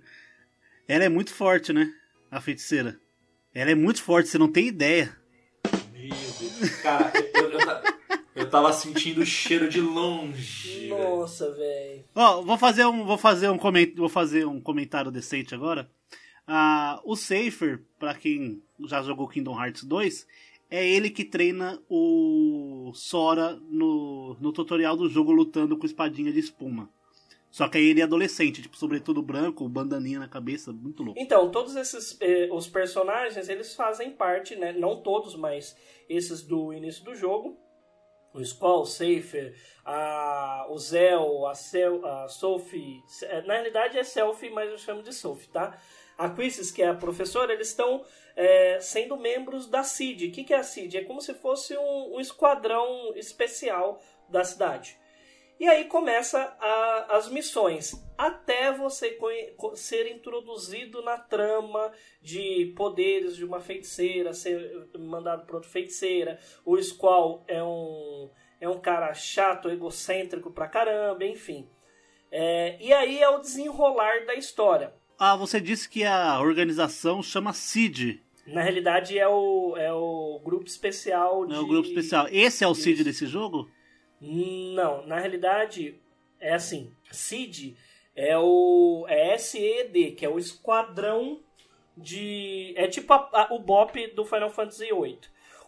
[0.86, 1.90] ela é muito forte, né?
[2.30, 3.00] A feiticeira.
[3.54, 5.16] Ela é muito forte, você não tem ideia.
[5.94, 6.70] Meu Deus.
[6.82, 7.60] Cara, eu, eu,
[8.36, 10.88] eu tava sentindo o cheiro de longe.
[10.88, 12.04] Nossa, velho.
[12.14, 15.90] Ó, vou fazer um, vou fazer um coment, vou fazer um comentário decente agora.
[16.46, 20.26] Ah, o Safer, pra quem já jogou Kingdom Hearts 2,
[20.70, 26.40] é ele que treina o Sora no, no tutorial do jogo lutando com espadinha de
[26.40, 26.88] espuma.
[27.50, 31.18] Só que aí ele é adolescente, tipo, sobretudo branco, bandaninha na cabeça, muito louco.
[31.18, 34.72] Então, todos esses eh, os personagens, eles fazem parte, né?
[34.72, 35.74] Não todos, mas
[36.08, 37.56] esses do início do jogo.
[38.34, 43.00] O Squall, o Safer, a, o Zell, a, Sel, a Sophie.
[43.22, 45.80] eh, Na realidade é Selfie, mas eu chamo de Sophie, tá?
[46.18, 48.04] A Quizzes, que é a professora, eles estão
[48.36, 50.26] eh, sendo membros da CID.
[50.26, 50.98] O que, que é a CID?
[50.98, 54.96] É como se fosse um, um esquadrão especial da cidade.
[55.60, 59.18] E aí começa a- as missões, até você
[59.74, 61.90] ser introduzido na trama
[62.22, 66.38] de poderes de uma feiticeira, ser mandado para outra feiticeira.
[66.64, 71.68] O Squall é um, é um cara chato, egocêntrico pra caramba, enfim.
[72.30, 74.94] É, e aí é o desenrolar da história.
[75.18, 80.66] Ah, você disse que a organização chama CID, Na realidade é o, é o grupo
[80.66, 81.52] especial de...
[81.52, 82.28] né, o grupo especial.
[82.30, 83.68] Esse é o CID desse jogo?
[84.20, 86.00] Não, na realidade
[86.40, 86.92] é assim.
[87.10, 87.76] SID
[88.14, 91.40] é o é SED, que é o esquadrão
[91.96, 95.18] de é tipo a- a- o BOP do Final Fantasy VIII.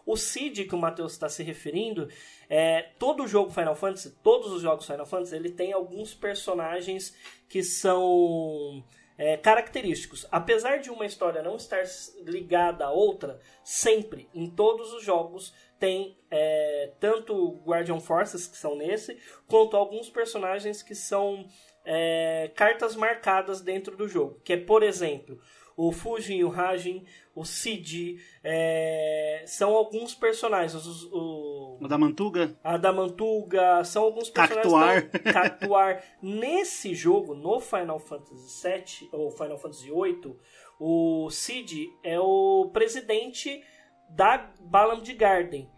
[0.05, 2.07] O SID que o Matheus está se referindo
[2.49, 7.15] é todo jogo Final Fantasy, todos os jogos Final Fantasy, ele tem alguns personagens
[7.47, 8.83] que são
[9.17, 10.25] é, característicos.
[10.31, 11.83] Apesar de uma história não estar
[12.25, 18.75] ligada a outra, sempre, em todos os jogos, tem é, tanto Guardian Forces, que são
[18.77, 19.17] nesse,
[19.47, 21.45] quanto alguns personagens que são
[21.83, 24.39] é, cartas marcadas dentro do jogo.
[24.43, 25.39] Que é, por exemplo,
[25.75, 30.75] o Fujin, o Rajin, o Cid, é, são alguns personagens.
[30.85, 32.55] os- o, O da Mantuga?
[32.63, 35.09] a Damantuga, são alguns personagens.
[35.11, 35.33] Cactuar.
[35.33, 36.03] Cactuar.
[36.21, 40.35] Nesse jogo, no Final Fantasy VII, ou Final Fantasy VIII,
[40.79, 43.63] o Cid é o presidente
[44.15, 45.69] da Balam de Garden.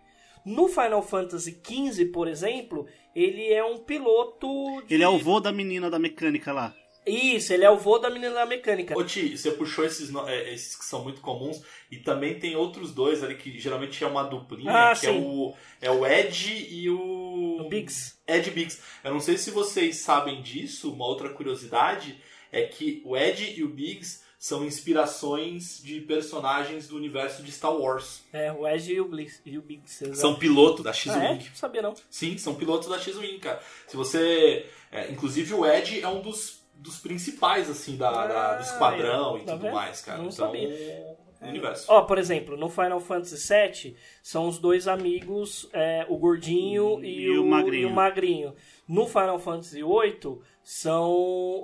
[0.46, 4.48] No Final Fantasy XV, por exemplo, ele é um piloto.
[4.86, 6.74] de- Ele é o vô da menina da mecânica lá.
[7.06, 8.98] Isso, ele é o vô da menina da mecânica.
[8.98, 12.94] Ô Ti, você puxou esses, é, esses que são muito comuns e também tem outros
[12.94, 15.20] dois ali que geralmente é uma duplinha, Ah, que é sim.
[15.22, 17.58] o, é o Ed e o...
[17.60, 18.16] O Biggs.
[18.26, 18.82] Ed Biggs.
[19.04, 22.18] Eu não sei se vocês sabem disso, uma outra curiosidade
[22.54, 27.74] é que o Ed e o Biggs são inspirações de personagens do universo de Star
[27.74, 28.26] Wars.
[28.34, 30.14] É, o Edge e o, Blix, e o Biggs.
[30.16, 30.96] São pilotos da ah, é?
[30.96, 31.46] X-Wing.
[31.48, 31.94] Não sabia não.
[32.10, 33.62] Sim, são pilotos da X-Wing, cara.
[33.88, 34.66] Se você...
[34.92, 39.38] é, inclusive o Ed é um dos, dos principais, assim, da, da- Ah, do esquadrão
[39.38, 39.74] e tá tudo vendo?
[39.76, 40.18] mais, cara.
[40.18, 41.18] Não então, sabia.
[41.48, 41.86] O universo.
[41.90, 47.24] Ó, por exemplo, no Final Fantasy VII são os dois amigos, é, o gordinho e,
[47.24, 47.82] E o magrinho.
[47.84, 48.54] e o magrinho.
[48.88, 51.12] No Final Fantasy VIII são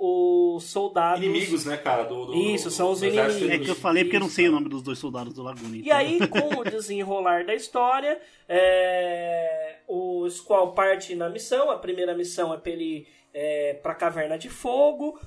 [0.00, 1.22] os soldados.
[1.24, 2.02] Inimigos, né, cara?
[2.04, 3.62] Do, do- Isso, são os do exército inimigos.
[3.62, 4.36] É que eu falei porque eu não Isso.
[4.36, 5.76] sei o nome dos dois soldados do Laguna.
[5.76, 11.70] E aí, com o desenrolar da história, é, o Squall parte na missão.
[11.70, 15.18] A primeira missão é pra ele é, para Caverna de Fogo,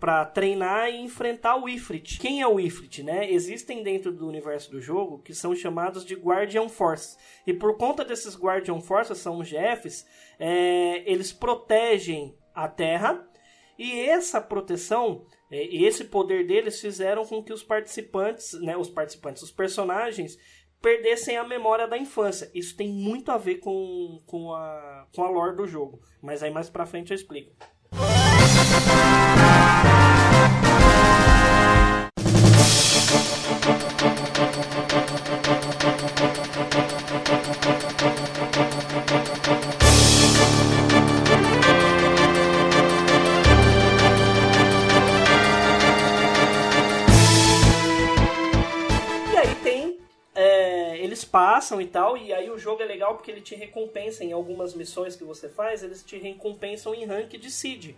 [0.00, 2.18] para treinar e enfrentar o Ifrit.
[2.18, 3.30] Quem é o Ifrit, né?
[3.30, 7.16] Existem dentro do universo do jogo que são chamados de Guardian Force.
[7.46, 10.06] E por conta desses Guardian Forces, são os GFs,
[10.38, 13.28] é, eles protegem a Terra.
[13.76, 18.88] E essa proteção é, e esse poder deles fizeram com que os participantes, né, os
[18.88, 20.36] participantes, os personagens
[20.84, 22.50] perdessem a memória da infância.
[22.52, 25.98] Isso tem muito a ver com, com, a, com a lore do jogo.
[26.20, 27.54] Mas aí mais pra frente eu explico.
[51.34, 54.72] Passam e tal, e aí o jogo é legal porque ele te recompensa em algumas
[54.72, 57.96] missões que você faz, eles te recompensam em rank de seed.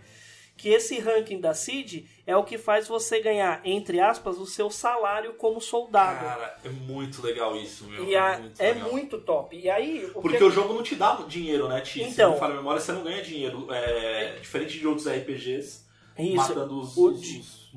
[0.57, 4.71] Que esse ranking da seed é o que faz você ganhar, entre aspas, o seu
[4.71, 6.25] salário como soldado.
[6.25, 8.05] Cara, é muito legal isso, meu.
[8.05, 9.55] E a, é, muito, é muito top.
[9.55, 10.43] E aí, o Porque que...
[10.43, 12.01] o jogo não te dá dinheiro, né, Ti?
[12.01, 13.71] Então, Se não fala a memória, você não ganha dinheiro.
[13.71, 15.85] É, diferente de outros RPGs,
[16.17, 17.11] isso, matando os, o...
[17.11, 17.21] os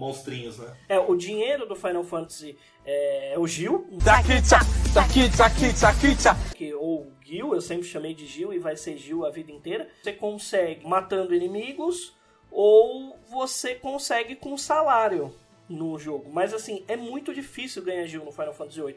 [0.00, 0.74] monstrinhos, né?
[0.88, 3.86] É, o dinheiro do Final Fantasy é, é o Gil.
[6.56, 9.88] Que, ou Gil, eu sempre chamei de Gil e vai ser Gil a vida inteira.
[10.02, 12.16] Você consegue matando inimigos
[12.50, 15.34] ou você consegue com salário
[15.68, 16.30] no jogo.
[16.32, 18.96] Mas assim, é muito difícil ganhar Gil no Final Fantasy VIII.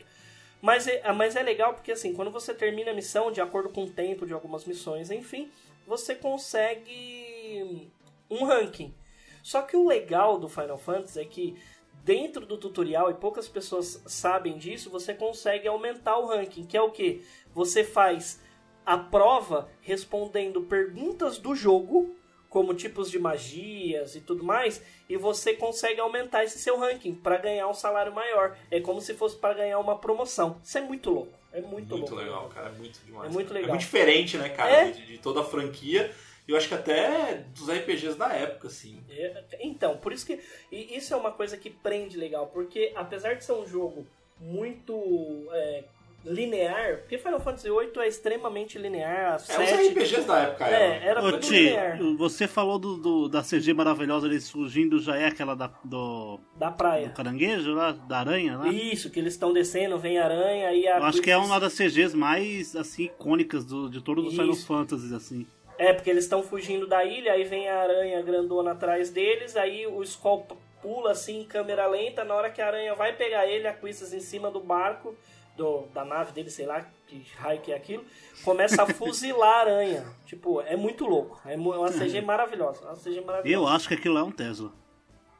[0.61, 3.83] Mas é, mas é legal porque assim, quando você termina a missão, de acordo com
[3.83, 5.51] o tempo de algumas missões, enfim,
[5.85, 7.91] você consegue
[8.29, 8.95] um ranking.
[9.43, 11.55] Só que o legal do Final Fantasy é que
[12.03, 16.81] dentro do tutorial, e poucas pessoas sabem disso, você consegue aumentar o ranking, que é
[16.81, 17.23] o que?
[17.53, 18.41] Você faz
[18.85, 22.15] a prova respondendo perguntas do jogo,
[22.49, 27.37] como tipos de magias e tudo mais, e você consegue aumentar esse seu ranking para
[27.37, 28.55] ganhar um salário maior.
[28.69, 30.61] É como se fosse para ganhar uma promoção.
[30.63, 31.33] Isso é muito louco.
[31.51, 32.13] É muito, muito louco.
[32.13, 32.69] Muito legal, cara.
[32.69, 33.29] É muito demais.
[33.29, 33.59] É muito cara.
[33.59, 33.69] legal.
[33.69, 34.91] É muito diferente, né, cara, é?
[34.91, 36.13] de, de toda a franquia.
[36.47, 39.01] Eu acho que até dos RPGs da época, assim.
[39.09, 40.39] É, então, por isso que.
[40.71, 44.05] E isso é uma coisa que prende legal, porque apesar de ser um jogo
[44.39, 45.85] muito é,
[46.25, 49.35] linear, porque Final Fantasy VIII é extremamente linear.
[49.35, 51.23] É, 7, os RPGs da época é, era.
[51.23, 51.99] Ô, Ti, linear.
[52.17, 56.39] você falou do, do, da CG maravilhosa ali surgindo, já é aquela da, do.
[56.57, 57.07] Da praia.
[57.07, 58.67] Do caranguejo lá, da aranha lá?
[58.67, 60.97] Isso, que eles estão descendo, vem aranha e a.
[60.97, 64.55] Eu acho que é uma das CGs mais, assim, icônicas do, de todos os Final
[64.55, 65.47] Fantasy, assim.
[65.77, 69.87] É, porque eles estão fugindo da ilha, aí vem a aranha grandona atrás deles, aí
[69.87, 70.45] o Skull
[70.81, 74.13] pula assim em câmera lenta, na hora que a aranha vai pegar ele, a Quistas
[74.13, 75.15] em cima do barco,
[75.55, 78.03] do, da nave dele, sei lá que raio que é aquilo,
[78.43, 80.05] começa a fuzilar a aranha.
[80.25, 81.39] Tipo, é muito louco.
[81.45, 82.81] É uma CG maravilhosa.
[82.85, 83.63] Uma CG maravilhosa.
[83.63, 84.71] Eu acho que aquilo é um Tesla.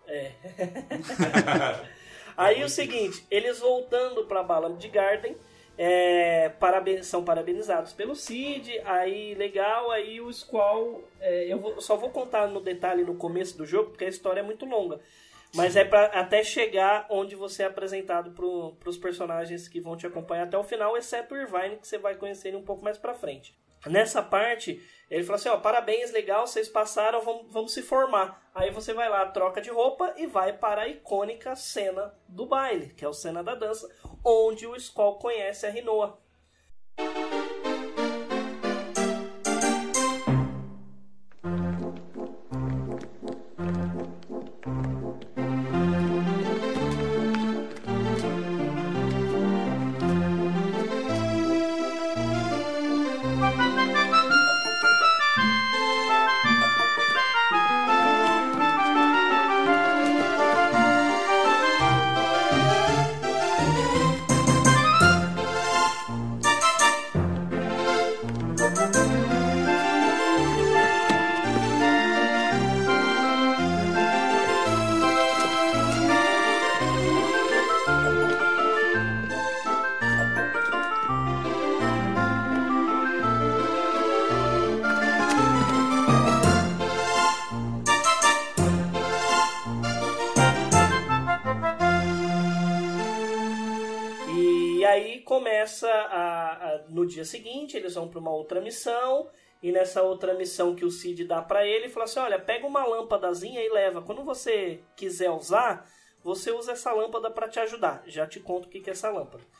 [0.08, 0.32] É.
[2.38, 5.36] aí o seguinte, eles voltando pra Balam de Garden
[5.78, 11.96] é, paraben são parabenizados pelo Cid, aí legal, aí o Squall, é, eu vou, só
[11.96, 15.00] vou contar no detalhe no começo do jogo, porque a história é muito longa,
[15.56, 20.06] mas é para até chegar onde você é apresentado para os personagens que vão te
[20.06, 22.98] acompanhar até o final, exceto o Irvine, que você vai conhecer ele um pouco mais
[22.98, 23.56] para frente.
[23.86, 24.82] Nessa parte,
[25.14, 28.50] ele falou assim: ó, parabéns, legal, vocês passaram, vamos, vamos se formar.
[28.54, 32.88] Aí você vai lá, troca de roupa e vai para a icônica cena do baile,
[32.96, 33.88] que é o cena da dança,
[34.26, 36.20] onde o Skull conhece a Rinoa.
[97.24, 99.30] Dia seguinte, eles vão para uma outra missão,
[99.62, 102.86] e nessa outra missão que o Cid dá para ele, fala assim: olha, pega uma
[102.86, 104.02] lâmpadazinha e leva.
[104.02, 105.90] Quando você quiser usar,
[106.24, 108.04] você usa essa lâmpada para te ajudar.
[108.06, 109.44] Já te conto o que é essa lâmpada.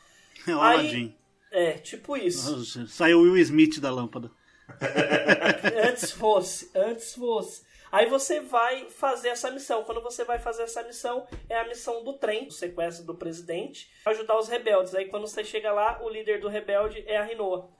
[0.46, 1.16] É o Aladdin.
[1.50, 2.86] É, tipo isso.
[2.88, 4.30] Saiu o Will Smith da lâmpada.
[5.88, 7.62] antes fosse, antes fosse.
[7.94, 9.84] Aí você vai fazer essa missão.
[9.84, 13.88] Quando você vai fazer essa missão, é a missão do trem, o sequestro do presidente,
[14.04, 14.96] ajudar os rebeldes.
[14.96, 17.70] Aí quando você chega lá, o líder do rebelde é a Rinoa.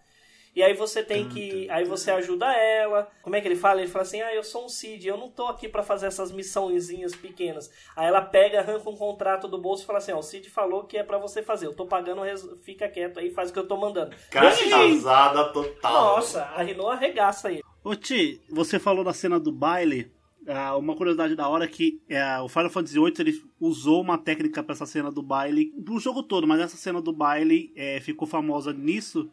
[0.54, 1.68] E aí você tem que.
[1.68, 3.10] Aí você ajuda ela.
[3.22, 3.80] Como é que ele fala?
[3.80, 6.30] Ele fala assim: Ah, eu sou um Cid, eu não tô aqui para fazer essas
[6.30, 7.68] missãozinhas pequenas.
[7.96, 10.84] Aí ela pega, arranca um contrato do bolso e fala assim: Ó, o Cid falou
[10.84, 11.66] que é para você fazer.
[11.66, 12.22] Eu tô pagando,
[12.62, 14.14] fica quieto aí, faz o que eu tô mandando.
[14.30, 15.92] Casada total.
[15.92, 17.60] Nossa, a Rinoa arregaça aí.
[17.84, 20.10] Ô Ti, você falou da cena do baile.
[20.40, 24.16] Uh, uma curiosidade da hora é que uh, o Final Fantasy VIII ele usou uma
[24.16, 28.02] técnica para essa cena do baile do jogo todo, mas essa cena do baile uh,
[28.02, 29.30] ficou famosa nisso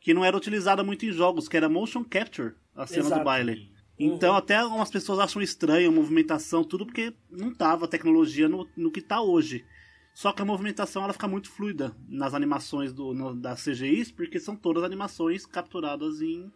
[0.00, 3.20] que não era utilizada muito em jogos, que era motion capture, a cena Exato.
[3.20, 3.68] do baile.
[3.98, 4.36] Então uhum.
[4.36, 8.92] até algumas pessoas acham estranho a movimentação, tudo porque não tava a tecnologia no, no
[8.92, 9.64] que tá hoje.
[10.14, 14.38] Só que a movimentação ela fica muito fluida nas animações do, no, das CGIs, porque
[14.38, 16.48] são todas animações capturadas em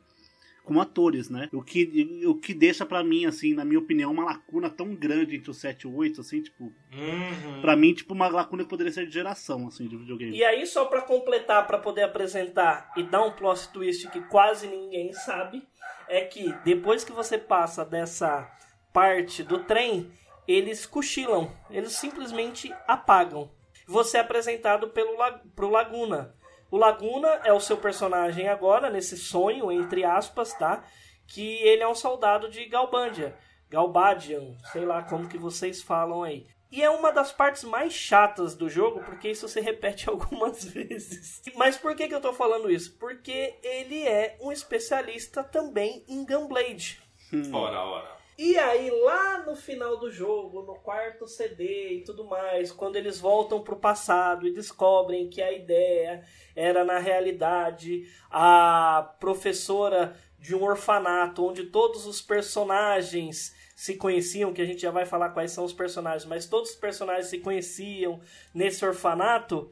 [0.65, 1.49] como atores, né?
[1.53, 5.37] O que, o que deixa para mim, assim, na minha opinião, uma lacuna tão grande
[5.37, 6.65] entre o 7 e o 8, assim, tipo.
[6.65, 7.61] Uhum.
[7.61, 10.37] Pra mim, tipo, uma lacuna que poderia ser de geração, assim, de videogame.
[10.37, 14.69] E aí, só para completar, para poder apresentar e dar um plot twist que quase
[14.69, 15.67] ninguém sabe,
[16.09, 18.49] é que depois que você passa dessa
[18.93, 20.11] parte do trem,
[20.47, 23.51] eles cochilam, eles simplesmente apagam.
[23.87, 25.17] Você é apresentado pelo,
[25.57, 26.35] pro Laguna
[26.73, 30.83] o Laguna é o seu personagem agora, nesse sonho, entre aspas, tá?
[31.27, 33.37] Que ele é um soldado de Galbandia.
[33.69, 36.47] Galbadian, sei lá como que vocês falam aí.
[36.71, 41.43] E é uma das partes mais chatas do jogo, porque isso se repete algumas vezes.
[41.57, 42.97] Mas por que, que eu tô falando isso?
[42.99, 47.03] Porque ele é um especialista também em Gunblade.
[47.31, 47.55] Hum.
[47.55, 48.22] Ora, ora.
[48.45, 53.21] E aí, lá no final do jogo, no quarto CD e tudo mais, quando eles
[53.21, 56.25] voltam pro passado e descobrem que a ideia
[56.57, 64.61] era, na realidade, a professora de um orfanato onde todos os personagens se conheciam, que
[64.61, 68.21] a gente já vai falar quais são os personagens, mas todos os personagens se conheciam
[68.53, 69.71] nesse orfanato.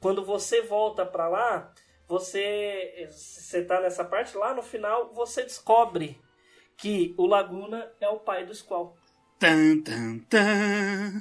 [0.00, 1.74] Quando você volta para lá,
[2.06, 6.22] você você tá nessa parte lá no final, você descobre
[6.76, 8.96] que o Laguna é o pai do Squall.
[9.38, 11.20] Tan, tan, tan.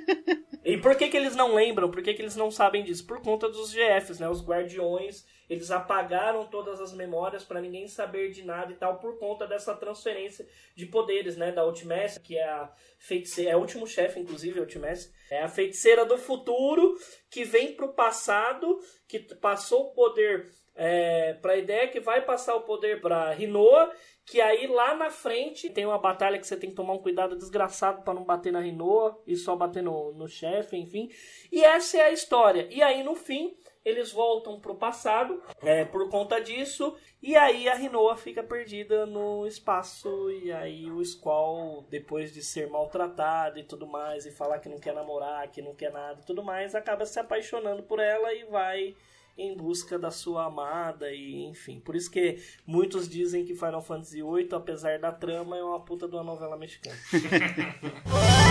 [0.64, 1.90] e por que, que eles não lembram?
[1.90, 3.06] Por que, que eles não sabem disso?
[3.06, 4.28] Por conta dos GFs, né?
[4.28, 9.18] Os guardiões, eles apagaram todas as memórias para ninguém saber de nada e tal, por
[9.18, 10.46] conta dessa transferência
[10.76, 11.52] de poderes, né?
[11.52, 15.12] Da Ultimess, que é a feiticeira, é o último chefe, inclusive, a Ultimess.
[15.30, 16.96] É a feiticeira do futuro
[17.30, 18.78] que vem pro passado,
[19.08, 23.92] que passou o poder é, para a ideia que vai passar o poder para Rinoa,
[24.26, 27.36] que aí lá na frente tem uma batalha que você tem que tomar um cuidado
[27.36, 31.10] desgraçado para não bater na Rinoa e só bater no, no chefe, enfim.
[31.52, 32.66] E essa é a história.
[32.70, 33.54] E aí no fim
[33.84, 36.96] eles voltam pro passado é, por conta disso.
[37.22, 40.30] E aí a Rinoa fica perdida no espaço.
[40.30, 44.78] E aí o Squall, depois de ser maltratado e tudo mais, e falar que não
[44.78, 48.44] quer namorar, que não quer nada e tudo mais, acaba se apaixonando por ela e
[48.44, 48.96] vai
[49.36, 51.80] em busca da sua amada e enfim.
[51.80, 56.06] Por isso que muitos dizem que Final Fantasy VIII, apesar da trama, é uma puta
[56.06, 56.96] de uma novela mexicana.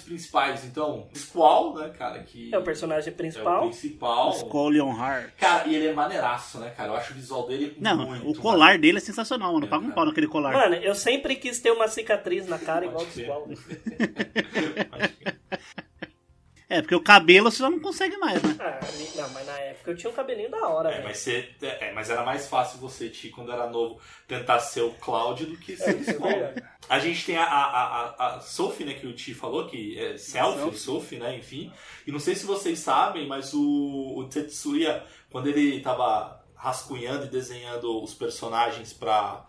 [0.00, 2.54] principais, então, Squall, né, cara, que...
[2.54, 3.64] É o personagem principal.
[3.64, 4.32] É o principal.
[4.32, 5.32] Squall Leonhardt.
[5.38, 6.90] Cara, e ele é maneiraço, né, cara?
[6.90, 8.82] Eu acho o visual dele Não, muito o colar maneiro.
[8.82, 9.66] dele é sensacional, mano.
[9.66, 10.52] É, Paga um pau naquele colar.
[10.52, 13.48] Mano, eu sempre quis ter uma cicatriz na cara igual o Squall.
[16.74, 18.56] É, porque o cabelo você já não consegue mais, né?
[18.58, 18.80] Ah,
[19.14, 22.10] não, mas na época eu tinha um cabelinho da hora, é, mas, você, é, mas
[22.10, 25.94] era mais fácil você, Ti, quando era novo, tentar ser o Cloud do que ser
[25.94, 26.28] o Skull.
[26.28, 26.54] É
[26.88, 30.18] a gente tem a, a, a, a Sophie, né, que o Ti falou, que é
[30.18, 31.72] Selfie, Selfie, Sophie, né, enfim.
[32.06, 37.28] E não sei se vocês sabem, mas o, o Tetsuya, quando ele tava rascunhando e
[37.28, 39.46] desenhando os personagens para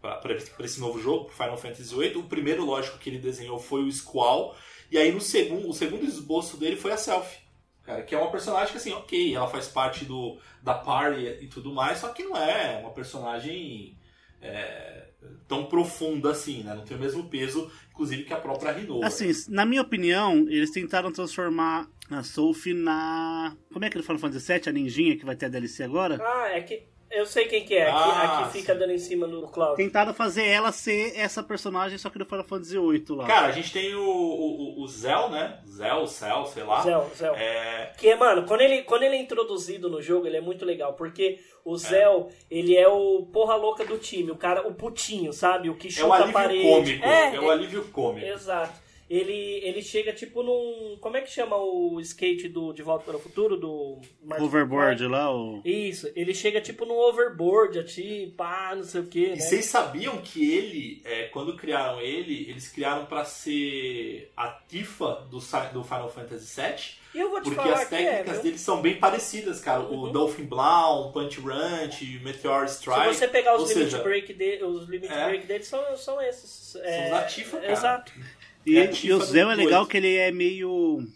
[0.00, 3.90] para esse novo jogo, Final Fantasy VIII, o primeiro, lógico, que ele desenhou foi o
[3.90, 4.54] Squall,
[4.94, 7.42] e aí no segundo, o segundo esboço dele foi a Selfie.
[7.82, 11.48] Cara, que é uma personagem que assim, ok, ela faz parte do, da party e
[11.48, 13.98] tudo mais, só que não é uma personagem
[14.40, 15.08] é,
[15.48, 16.76] tão profunda assim, né?
[16.76, 19.04] Não tem o mesmo peso, inclusive, que a própria Rinoa.
[19.04, 23.56] Assim, na minha opinião, eles tentaram transformar a Sophie na.
[23.72, 25.82] Como é que ele falou Final Fantasy VII, a ninjinha que vai ter a DLC
[25.82, 26.20] agora?
[26.22, 29.26] Ah, é que Eu sei quem que é, aqui, Ah, aqui fica dando em cima
[29.26, 29.76] no Cloud.
[29.76, 33.26] Tentaram fazer ela ser essa personagem, só que no Final Fantasy VIII lá.
[33.26, 35.58] Cara, a gente tem o, o, o Zell, né?
[35.66, 36.82] Zell, Cell, sei lá.
[36.82, 37.34] Zell, Zell.
[37.34, 40.64] É, Que é, mano, quando ele, quando ele é introduzido no jogo, ele é muito
[40.64, 41.54] legal, porque É.
[41.64, 45.70] o Zell, ele é o porra louca do time, o cara, o putinho, sabe?
[45.70, 46.62] O que é chuta o a alívio parede.
[46.68, 47.04] cômico.
[47.06, 48.26] É, É, o alívio cômico.
[48.26, 48.84] Exato.
[49.14, 50.96] Ele, ele chega tipo num.
[51.00, 53.56] Como é que chama o skate do De Volta para o Futuro?
[53.56, 55.60] Do Martin Overboard lá, o...
[55.64, 59.36] Isso, ele chega tipo num overboard, assim, pá, não sei o que, E né?
[59.36, 65.38] vocês sabiam que ele, é, quando criaram ele, eles criaram pra ser a Tifa do,
[65.38, 67.04] do Final Fantasy VII?
[67.14, 68.42] E eu vou te Porque falar as é, técnicas viu?
[68.42, 69.82] dele são bem parecidas, cara.
[69.82, 70.02] Uhum.
[70.02, 73.14] O Dolphin Blow, Punch Ranch, Meteor Strike.
[73.14, 75.28] Se você pegar os ou limit seja, break dele, os limit É.
[75.28, 76.74] break dele são, são esses.
[76.82, 77.72] É, os da Tifa, cara.
[77.72, 78.12] Exato.
[78.66, 81.06] E, É e o Zell é legal que ele é meio...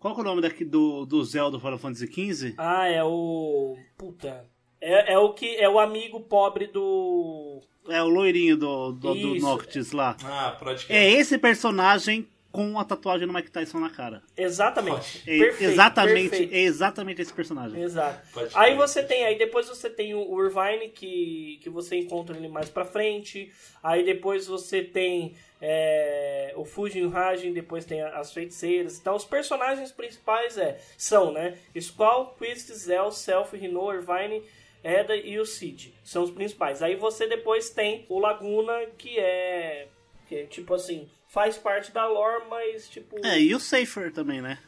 [0.00, 2.54] Qual que é o nome daqui do, do Zell do Final Fantasy XV?
[2.56, 3.76] Ah, é o.
[3.98, 4.46] Puta.
[4.80, 5.54] É, é o que.
[5.56, 7.60] É o amigo pobre do.
[7.86, 9.34] É o loirinho do, do, do.
[9.36, 10.16] Noctis lá.
[10.24, 14.22] Ah, pode É esse personagem com a tatuagem do Mike Tyson na cara.
[14.36, 15.22] Exatamente.
[15.26, 16.54] É Perfeito, exatamente, perfeito.
[16.54, 17.80] é exatamente esse personagem.
[17.80, 18.26] Exato.
[18.32, 22.48] Pode Aí você tem, aí depois você tem o Irvine, que, que você encontra ele
[22.48, 23.52] mais pra frente.
[23.82, 28.98] Aí depois você tem é, o Fujin Rajin, depois tem as feiticeiras.
[28.98, 31.58] Então os personagens principais é, são, né?
[31.78, 34.42] Squall, Quist, Zell, Self, Rino, Irvine,
[34.82, 35.94] Eda e o Cid.
[36.02, 36.82] São os principais.
[36.82, 39.88] Aí você depois tem o Laguna, que é,
[40.28, 43.24] que é tipo assim, faz parte da lore, mas tipo...
[43.24, 44.58] É, e o Safer também, né?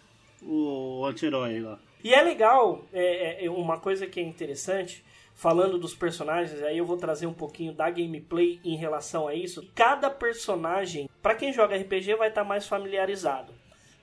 [0.43, 1.78] O anti-herói lá.
[2.05, 5.05] E é legal, é, é, uma coisa que é interessante,
[5.43, 9.68] falando dos personagens, aí eu vou trazer um pouquinho da gameplay em relação a isso.
[9.74, 13.53] Cada personagem, pra quem joga RPG, vai estar mais familiarizado.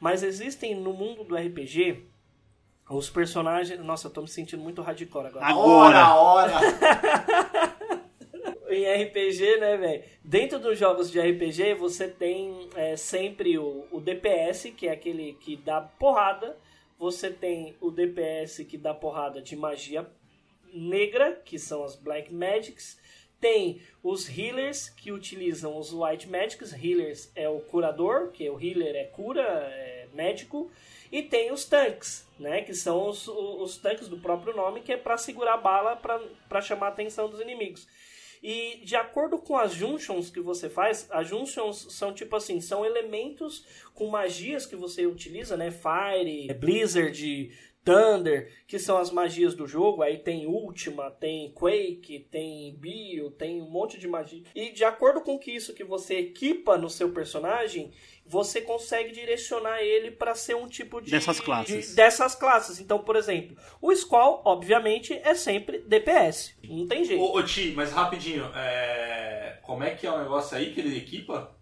[0.01, 2.05] Mas existem no mundo do RPG
[2.89, 3.79] os personagens.
[3.79, 5.45] Nossa, eu tô me sentindo muito hardcore agora.
[5.45, 6.13] Agora.
[6.13, 6.59] Hora, hora.
[8.69, 10.03] em RPG, né, velho?
[10.21, 15.37] Dentro dos jogos de RPG, você tem é, sempre o, o DPS, que é aquele
[15.39, 16.57] que dá porrada.
[16.97, 20.05] Você tem o DPS que dá porrada de magia
[20.73, 22.97] negra, que são as Black Magics.
[23.39, 26.73] Tem os healers que utilizam os White Magics.
[26.73, 30.69] Healers é o curador, que o healer é cura, é médico.
[31.11, 32.61] E tem os tanques, né?
[32.61, 36.61] Que são os, os tanques do próprio nome, que é para segurar a bala para
[36.61, 37.87] chamar a atenção dos inimigos.
[38.41, 42.85] E de acordo com as junctions que você faz, as junctions são tipo assim, são
[42.85, 45.71] elementos com magias que você utiliza, né?
[45.71, 47.51] Fire, Blizzard,
[47.83, 50.01] Thunder, que são as magias do jogo.
[50.03, 54.43] Aí tem Ultima, tem Quake, tem Bio, tem um monte de magia.
[54.53, 57.91] E de acordo com que isso que você equipa no seu personagem,
[58.25, 61.89] você consegue direcionar ele para ser um tipo de Dessas classes.
[61.89, 62.79] de- dessas classes.
[62.79, 66.55] Então, por exemplo, o Squall, obviamente, é sempre DPS.
[66.63, 67.23] Não tem jeito.
[67.23, 69.57] Ô, ô Ti, mas rapidinho, é...
[69.63, 71.55] como é que é o negócio aí que ele equipa?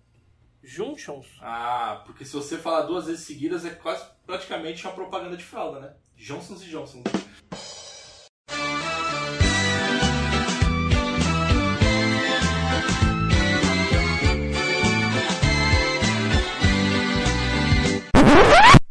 [0.62, 1.28] Junctions.
[1.40, 5.80] Ah, porque se você falar duas vezes seguidas é quase praticamente uma propaganda de fralda,
[5.80, 5.96] né?
[6.18, 7.04] Johnsons e Johnsons.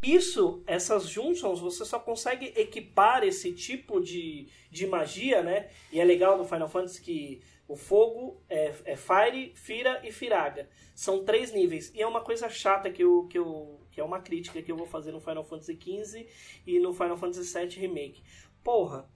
[0.01, 5.69] Isso, essas junctions, você só consegue equipar esse tipo de, de magia, né?
[5.91, 10.67] E é legal no Final Fantasy que o fogo é, é Fire, Fira e Firaga.
[10.95, 11.91] São três níveis.
[11.93, 14.77] E é uma coisa chata que eu, que eu que é uma crítica que eu
[14.77, 16.27] vou fazer no Final Fantasy XV
[16.67, 18.21] e no Final Fantasy VII Remake.
[18.63, 19.09] Porra,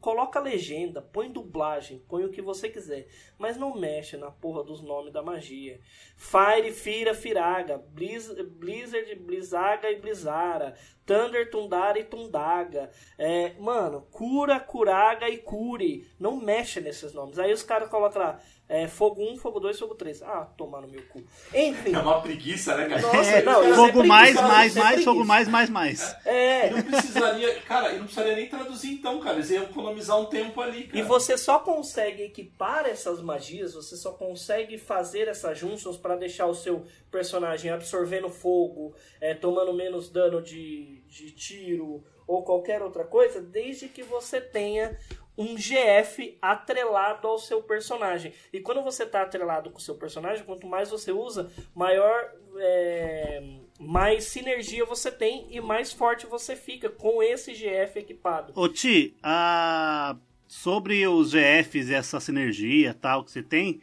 [0.00, 3.06] coloca legenda, põe dublagem, põe o que você quiser,
[3.38, 5.78] mas não mexe na porra dos nomes da magia.
[6.16, 10.74] Fire, Fira, Firaga, Blizz- Blizzard, Blizzaga e Blizzara,
[11.04, 12.90] Thunder, Tundara e Tundaga.
[13.18, 16.08] É, mano, Cura, Curaga e Cure.
[16.18, 17.38] Não mexe nesses nomes.
[17.38, 20.22] Aí os caras colocam lá, é, Fogo 1, Fogo 2, Fogo 3.
[20.22, 21.22] Ah, tomar no meu cu.
[21.54, 21.94] Enfim.
[21.94, 23.02] É uma preguiça, né, cara?
[23.02, 26.16] Nossa, É, não, é fogo preguiça, mais, mais, é mais, fogo mais, mais, mais.
[26.24, 29.36] É, E não precisaria, cara, e não precisaria nem traduzir então, cara.
[29.36, 30.98] Eles iam economizar um tempo ali, cara.
[30.98, 36.46] E você só consegue equipar essas magias, você só consegue fazer essas junctions para deixar
[36.46, 43.04] o seu personagem absorvendo fogo, é, tomando menos dano de, de tiro ou qualquer outra
[43.04, 44.98] coisa, desde que você tenha
[45.36, 48.32] um GF atrelado ao seu personagem.
[48.52, 52.32] E quando você está atrelado com o seu personagem, quanto mais você usa, maior.
[52.58, 53.42] é,
[53.80, 58.52] mais sinergia você tem e mais forte você fica com esse GF equipado.
[58.54, 60.16] Ô Ti, a...
[60.46, 63.80] sobre os GFs e essa sinergia tal que você tem,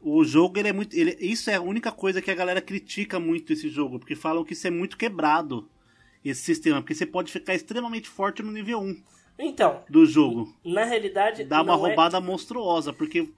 [0.00, 0.94] o jogo ele é muito.
[0.96, 4.44] ele- Isso é a única coisa que a galera critica muito esse jogo, porque falam
[4.44, 5.68] que isso é muito quebrado,
[6.24, 9.02] esse sistema, porque você pode ficar extremamente forte no nível 1.
[9.38, 10.54] Então, do jogo.
[10.64, 11.44] na realidade.
[11.44, 13.28] Dá uma é- roubada monstruosa, porque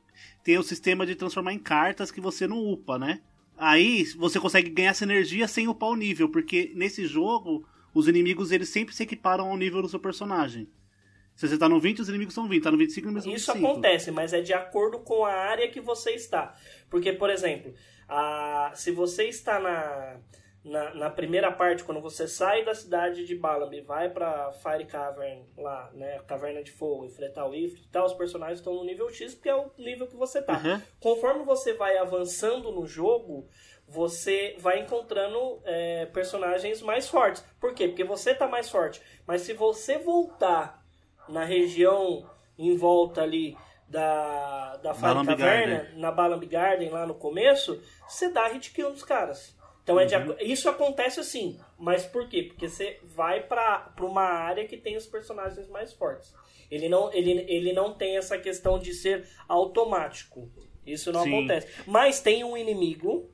[0.44, 3.20] tem o sistema de transformar em cartas que você não upa, né?
[3.56, 8.52] Aí você consegue ganhar essa energia sem upar o nível, porque nesse jogo os inimigos
[8.52, 10.68] eles sempre se equiparam ao nível do seu personagem.
[11.34, 13.34] Se você tá no 20, os inimigos são 20, tá no 25, os inimigos são
[13.34, 13.72] Isso 25.
[13.72, 16.54] acontece, mas é de acordo com a área que você está.
[16.90, 17.72] Porque, por exemplo,
[18.08, 20.16] a- se você está na,
[20.66, 24.84] na, na primeira parte, quando você sai da cidade de Balamb e vai pra Fire
[24.84, 28.84] Cavern, lá, né, Caverna de Fogo, enfrentar o Ifrit e tal, os personagens estão no
[28.84, 30.54] nível X, porque é o nível que você tá.
[30.54, 30.82] Uhum.
[30.98, 33.48] Conforme você vai avançando no jogo,
[33.86, 37.44] você vai encontrando é, personagens mais fortes.
[37.60, 37.86] Por quê?
[37.86, 39.00] Porque você tá mais forte.
[39.24, 40.84] Mas se você voltar
[41.28, 43.56] na região em volta ali
[43.88, 46.00] da, da Fire Caverna, Garden.
[46.00, 49.55] na Balamb Garden, lá no começo, você dá hit kill nos caras.
[49.86, 50.34] Então, é de Uhum.
[50.40, 51.60] isso acontece assim.
[51.78, 52.42] Mas por quê?
[52.42, 56.34] Porque você vai pra, pra uma área que tem os personagens mais fortes.
[56.68, 60.50] Ele não, ele, ele não tem essa questão de ser automático.
[60.84, 61.38] Isso não Sim.
[61.38, 61.68] acontece.
[61.86, 63.30] Mas tem um inimigo,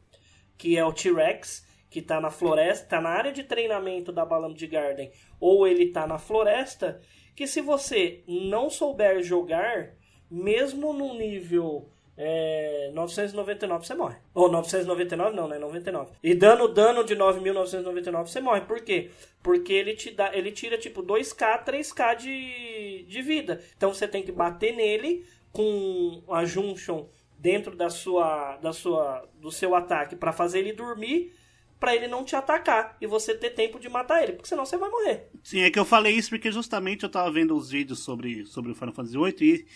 [0.58, 4.52] que é o T-Rex, que tá na floresta, tá na área de treinamento da Balam
[4.52, 7.00] de Garden, ou ele tá na floresta,
[7.34, 9.94] que se você não souber jogar,
[10.30, 14.16] mesmo no nível é, 999, você morre.
[14.34, 15.58] Ou 999 não, né?
[15.58, 16.12] 99.
[16.22, 18.60] E dando dano de 9.999, você morre.
[18.62, 19.10] Por quê?
[19.42, 23.62] Porque ele te dá, ele tira tipo 2k, 3k de, de vida.
[23.76, 27.06] Então você tem que bater nele com a junction
[27.38, 31.32] dentro da sua, da sua, do seu ataque para fazer ele dormir,
[31.80, 34.76] para ele não te atacar e você ter tempo de matar ele, porque senão você
[34.76, 35.28] vai morrer.
[35.42, 38.70] Sim, é que eu falei isso porque justamente eu tava vendo os vídeos sobre, sobre
[38.70, 39.66] o Final Fantasy VIII e,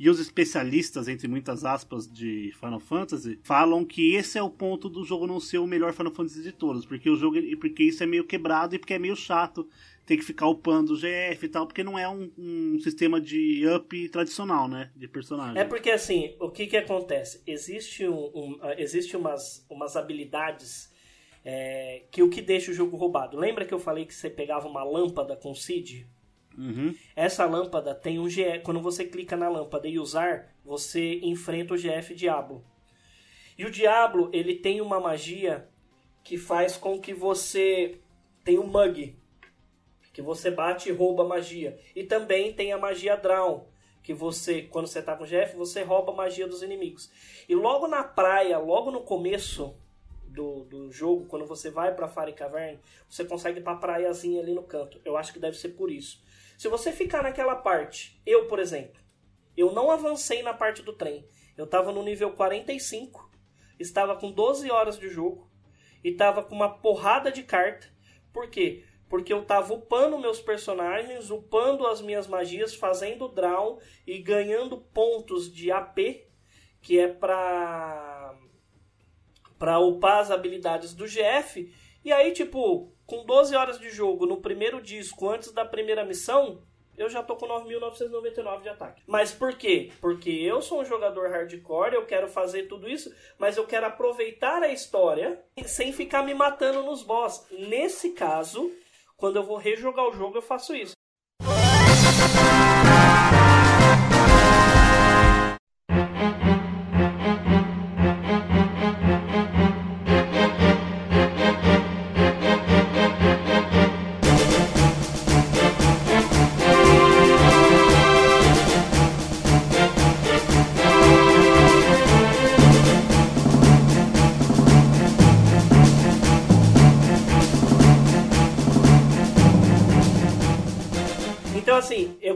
[0.00, 4.88] e os especialistas, entre muitas aspas, de Final Fantasy, falam que esse é o ponto
[4.88, 8.02] do jogo não ser o melhor Final Fantasy de todos, porque o jogo porque isso
[8.02, 9.68] é meio quebrado e porque é meio chato
[10.06, 13.62] ter que ficar upando o GF e tal, porque não é um, um sistema de
[13.68, 15.60] up tradicional, né, de personagem.
[15.60, 17.42] É porque assim, o que que acontece?
[17.46, 20.90] Existe, um, um- ah, existe umas, umas habilidades
[21.44, 23.36] é, que o que deixa o jogo roubado.
[23.38, 26.06] Lembra que eu falei que você pegava uma lâmpada com seed?
[26.56, 26.94] Uhum.
[27.14, 28.60] Essa lâmpada tem um GF.
[28.62, 32.64] Quando você clica na lâmpada e usar, você enfrenta o GF Diablo.
[33.56, 35.68] E o Diablo, ele tem uma magia
[36.24, 38.00] que faz com que você
[38.44, 39.16] tenha um mug.
[40.12, 41.78] Que você bate e rouba magia.
[41.94, 43.66] E também tem a magia Drown.
[44.02, 47.10] Que você, quando você tá com o GF, você rouba magia dos inimigos.
[47.48, 49.76] E logo na praia, logo no começo
[50.26, 52.78] do, do jogo, quando você vai pra Fire Cavern,
[53.08, 55.00] você consegue ir pra praiazinha ali no canto.
[55.04, 56.22] Eu acho que deve ser por isso.
[56.60, 59.00] Se você ficar naquela parte, eu, por exemplo,
[59.56, 61.26] eu não avancei na parte do trem.
[61.56, 63.30] Eu tava no nível 45,
[63.78, 65.50] estava com 12 horas de jogo
[66.04, 67.88] e tava com uma porrada de carta.
[68.30, 68.84] Por quê?
[69.08, 75.50] Porque eu tava upando meus personagens, upando as minhas magias, fazendo draw e ganhando pontos
[75.50, 76.28] de AP,
[76.82, 78.38] que é pra
[79.58, 81.74] para upar as habilidades do GF.
[82.04, 86.62] E aí, tipo, com 12 horas de jogo no primeiro disco, antes da primeira missão,
[86.96, 89.02] eu já tô com 9.999 de ataque.
[89.04, 89.90] Mas por quê?
[90.00, 94.62] Porque eu sou um jogador hardcore, eu quero fazer tudo isso, mas eu quero aproveitar
[94.62, 97.48] a história sem ficar me matando nos boss.
[97.50, 98.70] Nesse caso,
[99.16, 100.94] quando eu vou rejogar o jogo, eu faço isso.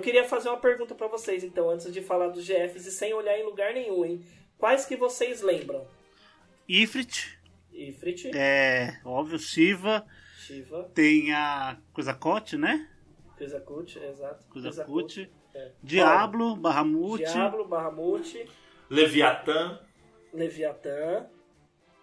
[0.04, 3.38] Queria fazer uma pergunta pra vocês, então, antes de falar dos GFs e sem olhar
[3.38, 4.22] em lugar nenhum, hein?
[4.58, 5.86] Quais que vocês lembram?
[6.68, 7.38] Ifrit,
[7.72, 10.06] Ifrit, é óbvio, Shiva,
[10.38, 12.88] Shiva, tem a Kuzakote, né?
[13.36, 14.46] Kuzakut, exato.
[14.48, 15.72] Kuzakote, é.
[15.82, 18.48] Diablo, Bahamut, Diablo, Bahamut,
[18.88, 19.80] Leviatã.
[20.32, 21.26] Leviatã,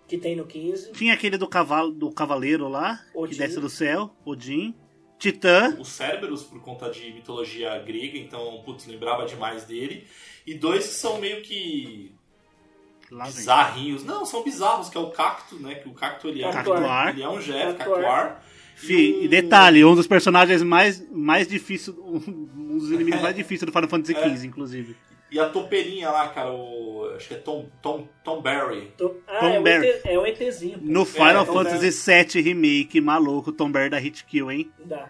[0.07, 0.91] que tem no 15.
[0.91, 3.31] tinha aquele do cavalo do cavaleiro lá, Odin.
[3.31, 4.75] que desce do céu, Odin,
[5.21, 10.05] Titã, Os Cerberus, por conta de mitologia grega, então, putz, lembrava demais dele.
[10.47, 12.11] E dois que são meio que
[13.09, 14.03] bizarrinhos.
[14.03, 15.75] Não, são bizarros, que é o Cacto, né?
[15.75, 17.09] Que o Cacto ele é, Cactuar.
[17.09, 17.99] ele é um Jeff, Cactuar.
[18.01, 18.43] Cactuar.
[18.75, 23.69] Fi, o- e detalhe, um dos personagens mais, mais difíceis, um dos inimigos mais difíceis
[23.69, 24.95] do Final Fantasy XV, inclusive.
[25.31, 27.09] E a topeirinha lá, cara, o.
[27.15, 28.93] Acho que é Tom, Tom, Tom Barry.
[28.97, 29.87] Tô- Ah, Tom é, o Barry.
[29.87, 30.77] ET, é o ETzinho.
[30.79, 30.85] pô.
[30.85, 34.71] No Final Tom Fantasy VII Remake, maluco, Tom Barry da Hit Kill, hein?
[34.83, 35.09] Dá.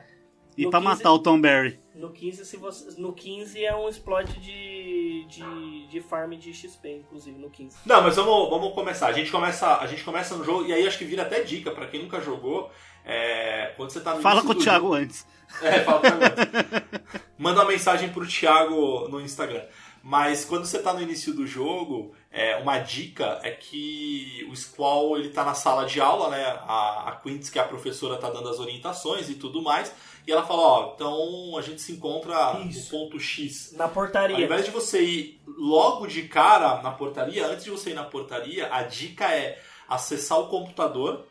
[0.57, 1.79] E No pra 15 matar o Tom Barry?
[1.95, 6.53] No No 15, se você, no 15 é um exploit de, de, de farm de
[6.53, 7.77] XP, inclusive, no 15.
[7.85, 9.07] Não, mas vamos, vamos começar.
[9.07, 11.71] A gente começa, a gente começa no jogo, e aí acho que vira até dica
[11.71, 12.69] pra quem nunca jogou.
[13.05, 15.25] É, quando você tá no Fala com o Thiago jogo- antes.
[15.61, 17.21] É, fala com o Thiago antes.
[17.37, 19.63] Manda uma mensagem pro Thiago no Instagram.
[20.03, 25.17] Mas quando você tá no início do jogo, é, uma dica é que o Squall
[25.17, 26.43] ele tá na sala de aula, né?
[26.43, 29.93] A, a Quintus, que é a professora, tá dando as orientações e tudo mais.
[30.25, 32.93] E ela fala, ó, então a gente se encontra Isso.
[32.93, 33.73] no ponto X.
[33.73, 34.43] Na Ao portaria.
[34.43, 38.73] invés de você ir logo de cara na portaria, antes de você ir na portaria,
[38.73, 41.27] a dica é acessar o computador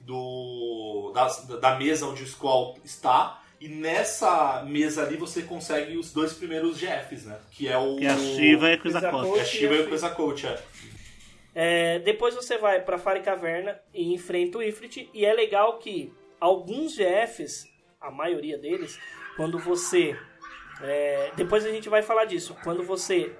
[0.00, 3.42] do, da, da mesa onde o Squall está.
[3.60, 7.38] E nessa mesa ali você consegue os dois primeiros GFs, né?
[7.50, 7.96] Que é o.
[7.96, 10.58] Que é a Shiva e a Coisa que é a Shiva e o Quetzalcoatl, é.
[11.54, 15.10] É, depois você vai pra Fire Caverna e enfrenta o Ifrit.
[15.12, 17.66] E é legal que alguns GFs,
[18.00, 18.98] a maioria deles,
[19.36, 20.16] quando você.
[20.80, 22.56] é, depois a gente vai falar disso.
[22.62, 23.32] Quando você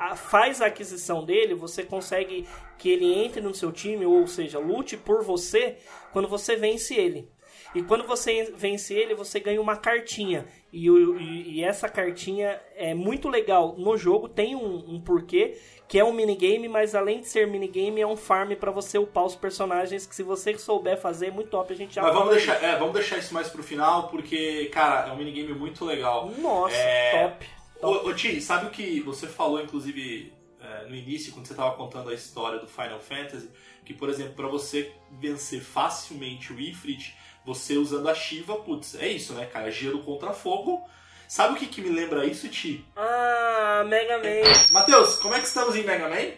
[0.00, 2.44] a- faz a aquisição dele, você consegue
[2.76, 5.76] que ele entre no seu time, ou seja, lute por você
[6.12, 7.28] quando você vence ele.
[7.74, 10.44] E quando você vence ele, você ganha uma cartinha.
[10.72, 15.56] E, o- e- e essa cartinha é muito legal no jogo, tem um, um porquê,
[15.88, 19.24] que é um minigame, mas além de ser minigame, é um farm pra você upar
[19.24, 21.72] os personagens, que se você souber fazer, é muito top.
[21.72, 25.08] A gente já Mas vamos deixar, é, vamos deixar isso mais pro final, porque, cara,
[25.08, 26.28] é um minigame muito legal.
[26.38, 27.46] Nossa, É, top.
[27.80, 28.06] top.
[28.06, 31.74] Ô, ô Ti, sabe o que você falou, inclusive, é, no início, quando você estava
[31.76, 33.48] contando a história do Final Fantasy?
[33.84, 37.16] Que, por exemplo, para você vencer facilmente o Ifrit,
[37.50, 39.70] você usando a Shiva, putz, é isso, né, cara?
[39.72, 40.80] Gelo contra fogo.
[41.26, 42.84] Sabe o que, que me lembra isso, Ti?
[42.96, 44.52] Ah, Mega Man.
[44.70, 46.30] Matheus, como é que estamos em Mega Man?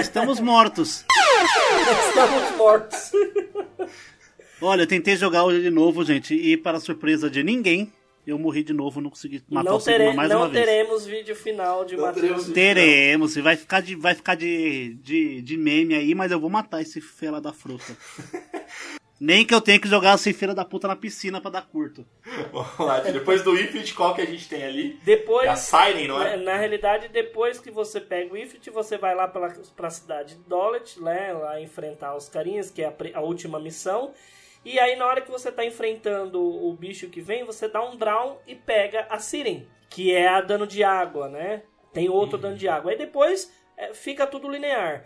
[0.00, 1.04] Estamos mortos.
[2.08, 3.10] Estamos mortos.
[4.60, 7.92] Olha, eu tentei jogar hoje de novo, gente, e para surpresa de ninguém,
[8.26, 10.64] eu morri de novo, não consegui matar não o Sigma mais não uma vez.
[10.66, 12.48] teremos vídeo final de Não Matheus.
[12.48, 16.50] teremos e vai ficar de, vai ficar de, de, de meme aí, mas eu vou
[16.50, 17.96] matar esse fela da fruta.
[19.20, 22.06] Nem que eu tenha que jogar esse filho da puta na piscina pra dar curto.
[22.52, 23.12] Vamos lá, Ti.
[23.12, 24.98] Depois do Ifrit, qual que a gente tem ali?
[25.02, 26.36] Depois, É a Siren, não é?
[26.36, 30.36] Na, na realidade, depois que você pega o Ifrit, você vai lá pra, pra cidade
[30.36, 34.12] de Dolet, né, lá enfrentar os carinhas, que é a, a última missão.
[34.64, 37.96] E aí, na hora que você tá enfrentando o bicho que vem, você dá um
[37.96, 41.62] draw e pega a Siren, que é a dano de água, né?
[41.92, 42.92] Tem outro dano de água.
[42.92, 45.04] Aí depois é, fica tudo linear.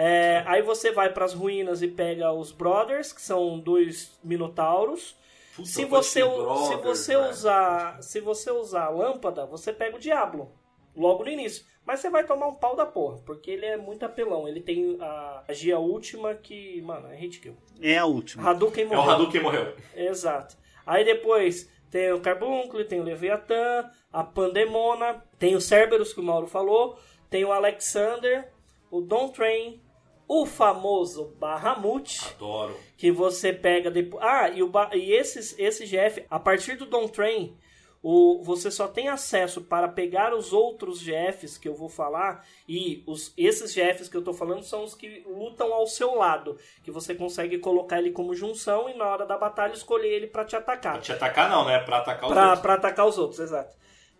[0.00, 5.16] É, aí você vai pras ruínas e pega os Brothers, que são dois Minotauros.
[5.56, 9.96] Puta, Se você, esse se Brothers, você usar, se você usar a lâmpada, você pega
[9.96, 10.52] o Diablo
[10.94, 11.64] logo no início.
[11.84, 14.46] Mas você vai tomar um pau da porra, porque ele é muito apelão.
[14.46, 17.56] Ele tem a magia última que, mano, é hit kill.
[17.82, 18.50] É a última.
[18.50, 19.10] Hadouken É o morreu.
[19.10, 19.74] Hadouken morreu.
[19.96, 20.56] Exato.
[20.86, 26.22] Aí depois tem o Carbuncle, tem o Leviathan, a Pandemona, tem o Cerberus que o
[26.22, 26.96] Mauro falou,
[27.28, 28.52] tem o Alexander,
[28.92, 29.80] o Don Train,
[30.28, 32.76] o famoso Bahamut, Adoro.
[32.96, 34.22] que você pega depois.
[34.22, 37.56] Ah, e, o e esses, esse GF, a partir do Don Train,
[38.02, 42.46] o, você só tem acesso para pegar os outros GFs que eu vou falar.
[42.68, 46.56] E os, esses GFs que eu tô falando são os que lutam ao seu lado.
[46.84, 50.44] Que você consegue colocar ele como junção e na hora da batalha escolher ele para
[50.44, 51.00] te Pra atacar.
[51.00, 51.78] te atacar não, né?
[51.80, 52.60] Pra atacar os Pra, outros.
[52.62, 53.76] pra atacar os outros, exato.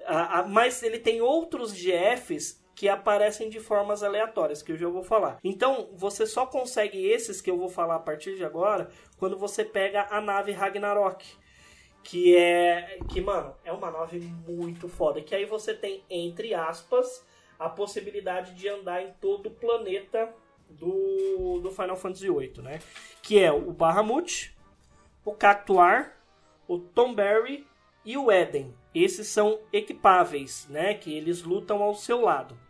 [0.07, 4.89] Ah, ah, mas ele tem outros GFs que aparecem de formas aleatórias, que eu já
[4.89, 5.41] vou falar.
[5.43, 9.65] Então, você só consegue esses que eu vou falar a partir de agora quando você
[9.65, 11.27] pega a nave Ragnarok.
[12.05, 13.01] Que é.
[13.09, 15.21] Que, mano, é uma nave muito foda.
[15.21, 17.27] Que aí você tem, entre aspas,
[17.59, 20.33] a possibilidade de andar em todo o planeta
[20.71, 22.79] do, do Final Fantasy VIII, né?
[23.21, 24.57] Que é o Bahamut,
[25.25, 26.17] o Cactuar,
[26.69, 27.67] o Tomberry
[28.05, 28.73] e o Eden.
[28.95, 30.95] Esses são equipáveis, né?
[30.95, 32.68] Que eles lutam ao seu lado.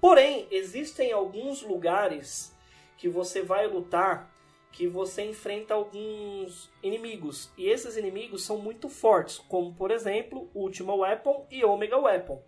[0.00, 2.54] Porém, existem alguns lugares
[2.96, 4.30] que você vai lutar
[4.70, 7.50] que você enfrenta alguns inimigos.
[7.56, 12.40] E esses inimigos são muito fortes, como por exemplo, Ultima Weapon e Omega Weapon.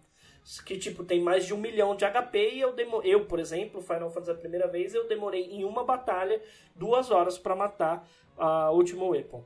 [0.64, 3.02] Que tipo, tem mais de um milhão de HP e eu, demo...
[3.02, 6.40] eu por exemplo, Final Fantasy a primeira vez, eu demorei em uma batalha
[6.74, 9.44] duas horas para matar a Ultima Weapon.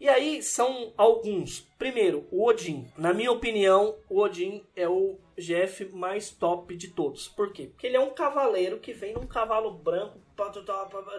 [0.00, 1.60] E aí são alguns.
[1.78, 2.86] Primeiro, o Odin.
[2.96, 7.28] Na minha opinião, o Odin é o GF mais top de todos.
[7.28, 7.68] Por quê?
[7.68, 10.18] Porque ele é um cavaleiro que vem num cavalo branco,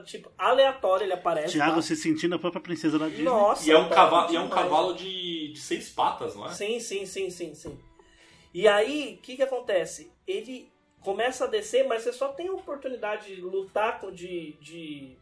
[0.06, 1.54] tipo, aleatório ele aparece.
[1.54, 1.82] Thiago tá?
[1.82, 3.24] se sentindo a própria princesa da Disney.
[3.24, 6.54] Nossa, E é um cavalo, e é um cavalo de, de seis patas, não é?
[6.54, 7.80] Sim, sim, sim, sim, sim.
[8.54, 10.12] E aí, o que que acontece?
[10.26, 10.72] Ele
[11.02, 15.18] começa a descer, mas você só tem a oportunidade de lutar com de, de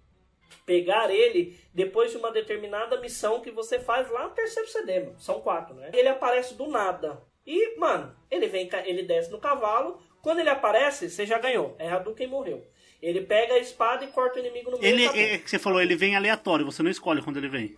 [0.65, 5.19] pegar ele depois de uma determinada missão que você faz lá no terceiro CD, mano.
[5.19, 5.91] São quatro, né?
[5.93, 7.21] Ele aparece do nada.
[7.45, 10.01] E, mano, ele vem, ele desce no cavalo.
[10.21, 11.75] Quando ele aparece, você já ganhou.
[11.77, 12.65] É Hadouken morreu.
[13.01, 14.93] Ele pega a espada e corta o inimigo no meio.
[14.93, 15.21] Ele, acabou.
[15.21, 17.77] é que você falou, ele vem aleatório, você não escolhe quando ele vem.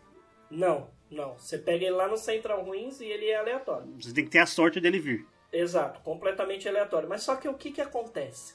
[0.52, 1.36] Não, não.
[1.40, 3.92] Você pega ele lá no Central Ruins e ele é aleatório.
[4.00, 5.26] Você tem que ter a sorte dele vir.
[5.52, 7.10] Exato, completamente aleatório.
[7.10, 8.54] Mas só que o que, que acontece?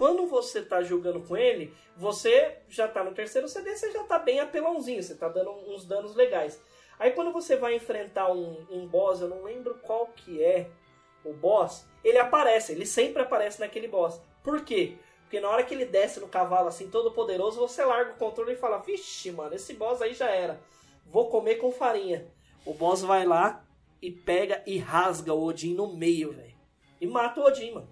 [0.00, 4.18] Quando você tá jogando com ele, você já tá no terceiro CD, você já tá
[4.18, 6.58] bem apelãozinho, você tá dando uns danos legais.
[6.98, 10.70] Aí quando você vai enfrentar um, um boss, eu não lembro qual que é
[11.22, 14.18] o boss, ele aparece, ele sempre aparece naquele boss.
[14.42, 14.96] Por quê?
[15.20, 18.54] Porque na hora que ele desce no cavalo assim, todo poderoso, você larga o controle
[18.54, 20.58] e fala, vixe, mano, esse boss aí já era.
[21.04, 22.26] Vou comer com farinha.
[22.64, 23.62] O boss vai lá
[24.00, 26.56] e pega e rasga o Odin no meio, velho.
[26.98, 27.88] E mata o Odin, mano.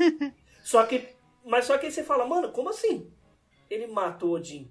[0.64, 1.14] só que.
[1.46, 3.08] Mas só que aí você fala, mano, como assim?
[3.70, 4.68] Ele mata o Odin.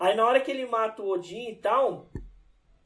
[0.00, 2.10] Aí na hora que ele mata o Odin e tal,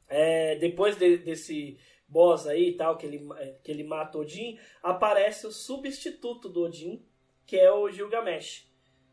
[0.09, 4.21] é, depois de- desse boss aí e tal, que ele, é, que ele mata o
[4.21, 7.01] Odin, aparece o substituto do Odin,
[7.45, 8.69] que é o Gilgamesh.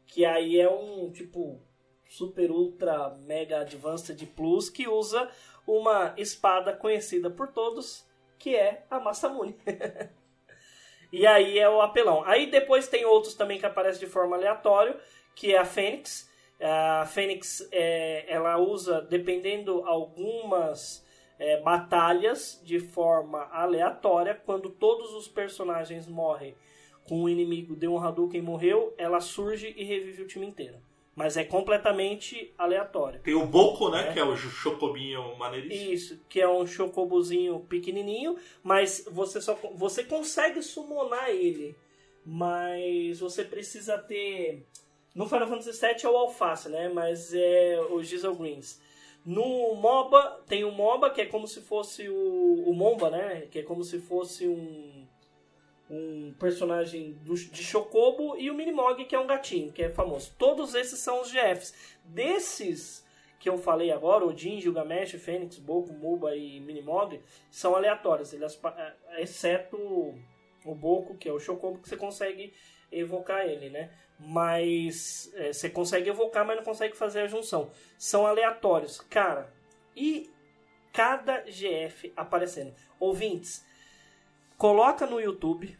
[0.09, 1.63] Que aí é um tipo
[2.09, 5.31] super ultra mega advanced plus que usa
[5.67, 8.05] uma espada conhecida por todos,
[8.41, 9.57] que é a Masamune.
[11.15, 12.25] e aí é o apelão.
[12.25, 14.97] Aí depois tem outros também que aparecem de forma aleatória,
[15.35, 16.29] que é a Fênix.
[16.61, 21.07] A Fênix, é, ela usa, dependendo algumas
[21.39, 24.35] é, batalhas, de forma aleatória.
[24.35, 26.57] Quando todos os personagens morrem
[27.09, 30.79] com o inimigo de um Hadouken morreu, ela surge e revive o time inteiro.
[31.15, 33.21] Mas é completamente aleatório.
[33.21, 34.09] Tem o Boco, né?
[34.09, 34.13] É.
[34.13, 35.93] Que é o chocobinho maneiríssimo.
[35.93, 41.77] Isso, que é um chocobozinho pequenininho, mas você só você consegue summonar ele,
[42.27, 44.67] mas você precisa ter
[45.15, 46.89] no Final Fantasy VII é o alface, né?
[46.89, 48.81] Mas é o Gisel Greens.
[49.25, 53.47] No MOBA tem o MOBA que é como se fosse o, o Momba, né?
[53.51, 55.07] Que é como se fosse um
[55.91, 60.33] um personagem do, de Chocobo e o Minimog, que é um gatinho, que é famoso.
[60.39, 61.75] Todos esses são os GFs.
[62.05, 63.05] Desses
[63.39, 67.21] que eu falei agora, Odin, Gilgamesh, Fênix, Boku, Muba e Minimog,
[67.51, 68.59] são aleatórios, eles,
[69.19, 69.77] exceto
[70.65, 72.55] o Boku, que é o Chocobo, que você consegue
[72.91, 73.91] evocar ele, né?
[74.19, 77.71] Mas é, você consegue evocar, mas não consegue fazer a junção.
[77.99, 79.01] São aleatórios.
[79.01, 79.53] Cara,
[79.95, 80.31] e
[80.93, 82.75] cada GF aparecendo.
[82.99, 83.63] Ouvintes,
[84.57, 85.77] coloca no YouTube,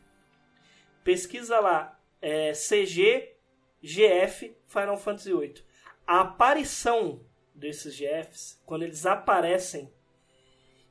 [1.03, 3.35] pesquisa lá é, CG
[3.83, 5.63] GF Final Fantasy VIII.
[6.07, 7.21] A aparição
[7.55, 9.93] desses GFs, quando eles aparecem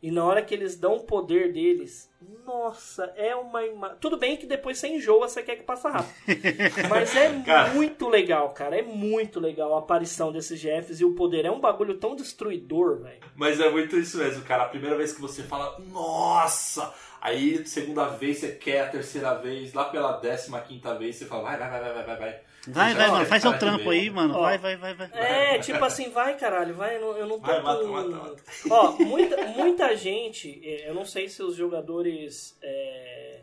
[0.01, 2.12] e na hora que eles dão o poder deles,
[2.45, 3.97] nossa, é uma imagem.
[3.99, 6.13] Tudo bem que depois você enjoa, você quer que passe rápido.
[6.89, 7.69] Mas é Cara.
[7.73, 8.77] muito legal, cara.
[8.77, 11.45] É muito legal a aparição desses GFs e o poder.
[11.45, 13.19] É um bagulho tão destruidor, velho.
[13.35, 14.63] Mas é muito isso mesmo, cara.
[14.63, 16.93] A primeira vez que você fala, nossa!
[17.21, 21.43] Aí, segunda vez você quer, a terceira vez, lá pela décima quinta vez você fala,
[21.43, 22.17] vai, vai, vai, vai, vai, vai.
[22.17, 22.39] vai.
[22.65, 24.35] Vai, mano, faz seu trampo aí, mano.
[24.37, 24.41] Ó.
[24.41, 25.09] Vai, vai, vai, vai.
[25.13, 27.67] É, tipo assim, vai caralho, vai, eu não- eu não tô Vai, com...
[27.67, 28.43] mata, mata, mata.
[28.69, 32.12] Ó, muita, muita gente, é, eu não sei se os jogadores
[32.61, 33.41] é,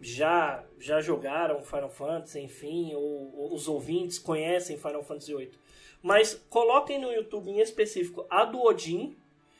[0.00, 5.50] já, já jogaram Final Fantasy, enfim, ou, ou os ouvintes conhecem Final Fantasy VIII.
[6.02, 9.16] Mas coloquem no YouTube em específico a do Odin.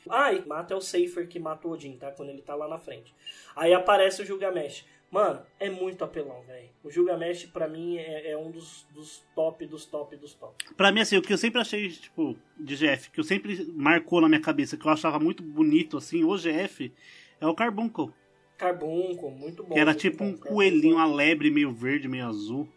[0.08, 2.10] Ah, mata é o Safer que mata o Odin, tá?
[2.10, 3.14] Quando ele tá lá na frente.
[3.54, 4.84] Aí aparece o Gilgamesh.
[5.12, 6.70] Mano, é muito apelão, velho.
[6.82, 10.54] O Gilgamesh, pra mim, é, é um dos, dos top, dos top, dos top.
[10.74, 14.22] Pra mim, assim, o que eu sempre achei, tipo, de GF, que eu sempre marcou
[14.22, 16.90] na minha cabeça, que eu achava muito bonito, assim, o GF,
[17.43, 18.12] é o Carbuncle.
[18.57, 19.74] Carbuncle, muito bom.
[19.74, 22.68] Que era tipo um coelhinho, uma lebre meio verde, meio azul.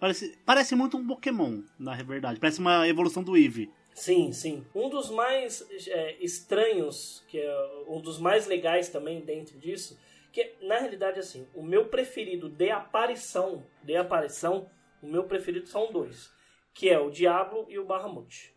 [0.00, 2.40] Parece, parece muito um Pokémon, na verdade.
[2.40, 3.70] Parece uma evolução do Eevee.
[3.94, 4.66] Sim, sim.
[4.74, 9.96] Um dos mais é, estranhos, que é um dos mais legais também dentro disso,
[10.32, 14.68] que na realidade assim, o meu preferido de aparição, de aparição,
[15.00, 16.32] o meu preferido são dois,
[16.74, 18.52] que é o Diablo e o Bahamut.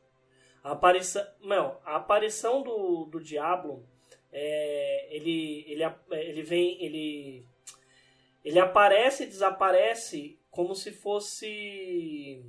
[0.64, 3.86] A aparição, não, a aparição do, do Diablo,
[4.38, 7.48] é, ele, ele, ele vem, ele,
[8.44, 12.44] ele aparece e desaparece como se fosse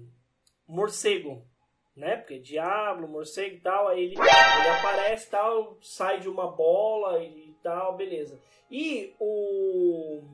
[0.67, 1.47] morcego,
[1.95, 2.17] né?
[2.17, 7.57] Porque Diablo, morcego e tal, aí ele, ele aparece tal, sai de uma bola e
[7.63, 8.43] tal, beleza.
[8.69, 10.25] E o,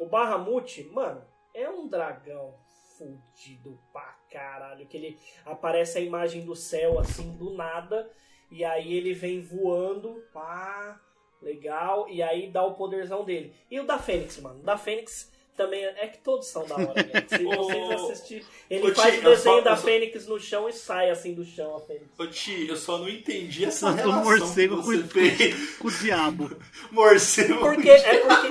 [0.00, 1.24] o Bahamut, mano,
[1.54, 2.58] é um dragão
[2.98, 8.10] fudido pra caralho, que ele aparece a imagem do céu assim do nada,
[8.50, 11.00] e aí ele vem voando, pá,
[11.42, 13.52] legal, e aí dá o poderzão dele.
[13.70, 16.94] E o da Fênix, mano, o da Fênix também é que todos são da hora,
[17.02, 17.28] gente.
[17.36, 18.44] Se vocês assistirem.
[18.70, 21.44] Ele ô, faz o desenho só- da só- Fênix no chão e sai assim do
[21.44, 22.06] chão a Fênix.
[22.18, 25.70] Ô, Ti, eu só não entendi essa Do relação morcego que você com- fez.
[25.78, 26.56] Com o diabo.
[26.90, 27.58] Morcego.
[27.60, 28.48] Porque é porque,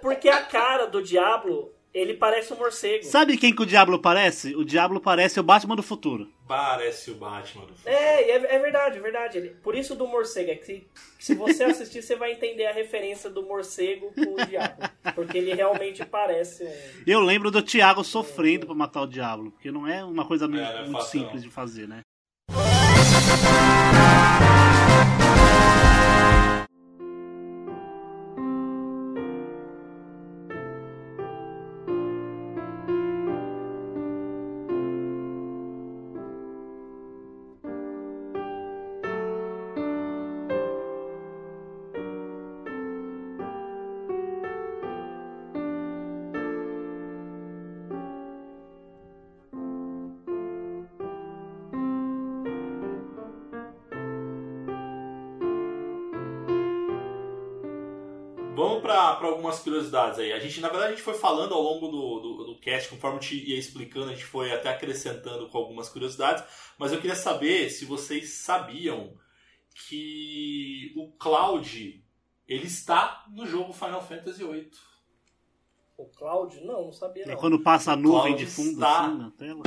[0.00, 3.04] porque a cara do Diablo, ele parece um morcego.
[3.04, 4.54] Sabe quem que o diabo parece?
[4.56, 6.28] O diabo parece o Batman do futuro.
[6.46, 7.96] Parece o Batman do filme.
[7.96, 9.38] É, é, é verdade, é verdade.
[9.38, 10.86] Ele- Por isso do morcego, é que se,
[11.20, 14.82] se você assistir, você vai entender a referência do morcego com o diabo.
[15.14, 16.72] Porque ele realmente parece um.
[17.06, 20.62] Eu lembro do Thiago sofrendo pra matar o diabo, porque não é uma coisa muito,
[20.64, 22.00] É, é muito simples de fazer, né?
[59.24, 60.32] Para algumas curiosidades aí.
[60.32, 63.18] A gente, na verdade, a gente foi falando ao longo do, do, do cast, conforme
[63.18, 66.44] a gente ia explicando, a gente foi até acrescentando com algumas curiosidades.
[66.78, 69.14] Mas eu queria saber se vocês sabiam
[69.88, 72.04] que o Cloud
[72.46, 74.70] ele está no jogo Final Fantasy VIII.
[75.96, 76.64] O Cláudio?
[76.64, 77.36] Não, não sabia É não.
[77.36, 79.62] quando passa a nuvem Cloud de fundo está- assim na tela.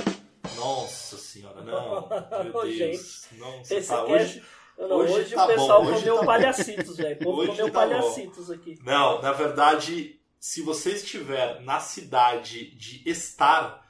[0.55, 2.07] Nossa senhora, não.
[2.51, 3.27] Meu Deus.
[3.33, 4.11] Não, você Esse tá cast.
[4.37, 4.43] hoje.
[4.77, 6.25] Não, não, hoje hoje, tá o pessoal bom, hoje comeu tá bom.
[6.27, 7.15] palhacitos, velho.
[7.15, 7.71] O povo comeu tá bom.
[7.71, 8.79] palhacitos aqui.
[8.83, 13.83] Não, na verdade, se você estiver na cidade de Star,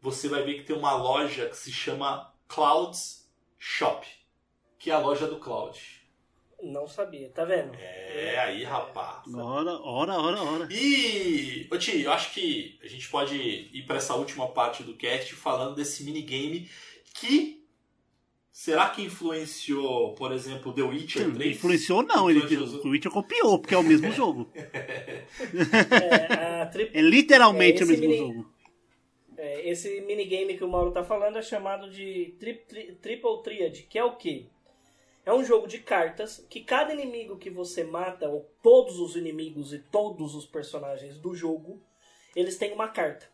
[0.00, 4.06] você vai ver que tem uma loja que se chama Clouds Shop,
[4.78, 6.02] que é a loja do Cloud.
[6.62, 7.74] Não sabia, tá vendo?
[7.74, 9.22] É, aí, rapaz.
[9.34, 10.68] Ora, ora, ora, ora.
[10.70, 14.96] E, ô Ti, eu acho que a gente pode ir para essa última parte do
[14.96, 16.70] cast falando desse minigame
[17.14, 17.61] que.
[18.52, 21.56] Será que influenciou, por exemplo, The Witcher 3?
[21.56, 22.84] Influenciou não, ele, Influenciou.
[22.84, 24.50] o Witcher copiou, porque é o mesmo jogo.
[24.54, 28.52] É, a tri- É literalmente É, o mesmo mini- jogo.
[29.38, 33.82] é, esse minigame que o Mauro tá falando é chamado de tri- tri- Triple Triad,
[33.88, 34.46] que é o quê?
[35.24, 39.72] É um jogo de cartas que cada inimigo que você mata, ou todos os inimigos
[39.72, 41.80] e todos os personagens do jogo,
[42.36, 43.26] eles têm uma carta.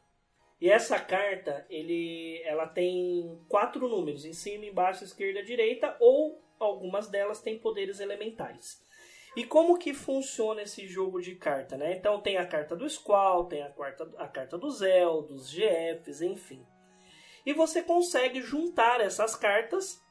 [0.60, 7.08] E essa carta, ele, ela tem quatro números, em cima, embaixo, esquerda, direita, ou algumas
[7.08, 8.84] delas têm poderes elementais.
[9.36, 11.94] E como que funciona esse jogo de carta, né?
[11.94, 16.22] Então tem a carta do Squall, tem a, quarta, a carta do Zell, dos GFs,
[16.22, 16.66] enfim.
[17.46, 20.02] E você consegue juntar essas cartas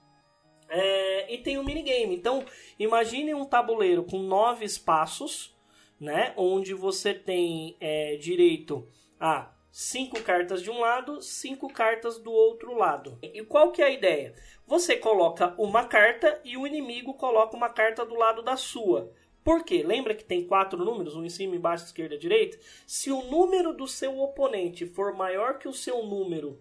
[0.69, 2.15] é, e tem um minigame.
[2.15, 2.45] Então,
[2.79, 5.53] imagine um tabuleiro com nove espaços,
[5.99, 6.33] né?
[6.37, 8.87] Onde você tem é, direito
[9.19, 13.17] a cinco cartas de um lado, cinco cartas do outro lado.
[13.21, 14.33] E qual que é a ideia?
[14.65, 19.11] Você coloca uma carta e o inimigo coloca uma carta do lado da sua.
[19.43, 19.81] Por quê?
[19.81, 22.57] Lembra que tem quatro números, um em cima, embaixo, esquerda, direita?
[22.85, 26.59] Se o número do seu oponente for maior que o seu número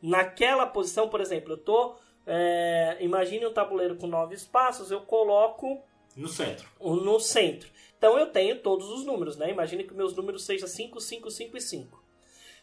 [0.00, 1.94] naquela posição, por exemplo, eu tô.
[2.26, 5.82] É, imagine um tabuleiro com nove espaços, eu coloco
[6.16, 6.68] No centro.
[6.80, 7.68] no centro.
[7.98, 9.50] Então eu tenho todos os números, né?
[9.50, 12.01] Imagine que meus números sejam 5, 5, 5 e 5.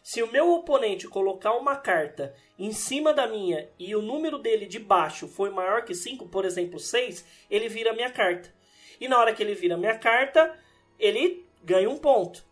[0.02, 4.66] Se o meu oponente colocar uma carta em cima da minha e o número dele
[4.66, 8.52] de baixo for maior que 5, por exemplo 6, ele vira minha carta.
[9.00, 10.58] E na hora que ele vira minha carta,
[10.98, 12.44] ele ganha um ponto.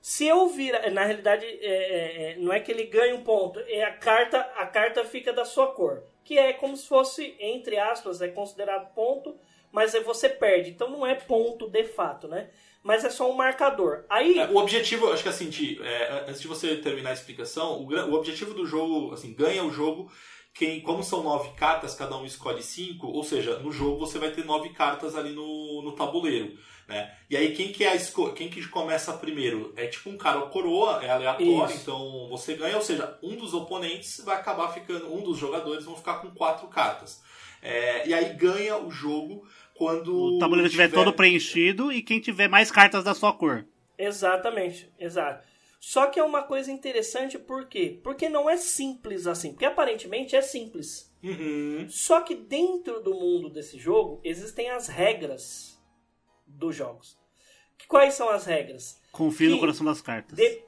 [0.00, 3.58] Se eu vira, na realidade, é, é, é, não é que ele ganha um ponto,
[3.60, 7.78] é a carta, a carta fica da sua cor, que é como se fosse entre
[7.78, 9.34] aspas, é considerado ponto,
[9.72, 10.70] mas você perde.
[10.70, 12.50] Então não é ponto de fato, né?
[12.84, 14.04] Mas é só um marcador.
[14.10, 17.80] Aí É, o objetivo, acho que assim, Ti, é, antes de você terminar a explicação,
[17.80, 20.12] o, o objetivo do jogo, assim, ganha o jogo
[20.54, 24.30] quem, como são nove cartas, cada um escolhe cinco, ou seja, no jogo você vai
[24.30, 26.56] ter nove cartas ali no, no tabuleiro,
[26.86, 27.12] né?
[27.28, 27.98] E aí quem que é
[28.36, 29.74] quem que começa primeiro?
[29.76, 31.82] É tipo um cara ou coroa, é aleatório, Isso.
[31.82, 35.96] então você ganha, ou seja, um dos oponentes vai acabar ficando, um dos jogadores vão
[35.96, 37.20] ficar com quatro cartas.
[37.60, 42.48] É, e aí ganha o jogo quando O tabuleiro estiver todo preenchido e quem tiver
[42.48, 43.66] mais cartas da sua cor.
[43.98, 45.46] Exatamente, exato.
[45.80, 48.00] Só que é uma coisa interessante, por quê?
[48.02, 49.50] Porque não é simples assim.
[49.50, 51.12] Porque aparentemente é simples.
[51.22, 51.86] Uhum.
[51.90, 55.78] Só que dentro do mundo desse jogo existem as regras
[56.46, 57.18] dos jogos.
[57.86, 58.98] Quais são as regras?
[59.12, 60.36] Confie no Que- coração das cartas.
[60.36, 60.62] De-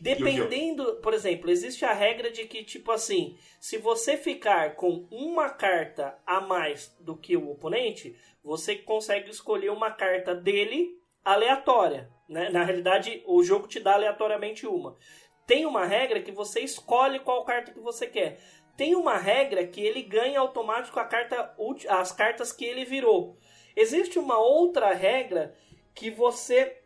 [0.00, 5.50] dependendo, por exemplo, existe a regra de que, tipo assim, se você ficar com uma
[5.50, 12.10] carta a mais do que o oponente, você consegue escolher uma carta dele aleatória.
[12.26, 12.48] Né?
[12.48, 14.96] Na realidade, o jogo te dá aleatoriamente uma.
[15.46, 18.40] Tem uma regra que você escolhe qual carta que você quer.
[18.76, 21.54] Tem uma regra que ele ganha automático a carta,
[21.88, 23.36] as cartas que ele virou.
[23.76, 25.54] Existe uma outra regra
[25.94, 26.79] que você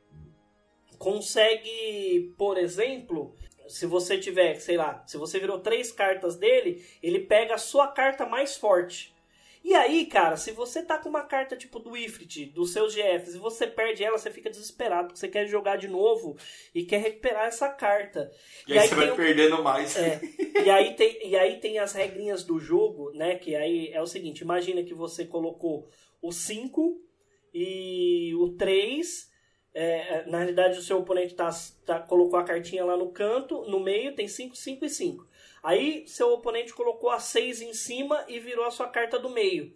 [1.05, 3.37] consegue, por exemplo,
[3.69, 7.89] se você tiver, sei lá, se você virou três cartas dele, ele pega a sua
[7.89, 9.15] carta mais forte.
[9.63, 13.35] E aí, cara, se você tá com uma carta tipo do Ifrit, dos seus GFs,
[13.35, 16.39] e você perde ela, você fica desesperado, porque você quer jogar de novo
[16.75, 18.31] e quer recuperar essa carta.
[18.67, 19.17] E, e aí, você vai um...
[19.17, 19.97] perdendo mais.
[19.99, 20.21] É,
[20.65, 23.37] e, aí tem, e aí tem as regrinhas do jogo, né?
[23.37, 25.87] Que aí é o seguinte: imagina que você colocou
[26.23, 26.99] o 5
[27.53, 29.34] e o 3.
[29.77, 31.51] É, na realidade, o seu oponente tá,
[31.85, 35.27] tá, colocou a cartinha lá no canto, no meio tem 5, 5 e 5.
[35.65, 39.75] Aí seu oponente colocou a 6 em cima e virou a sua carta do meio.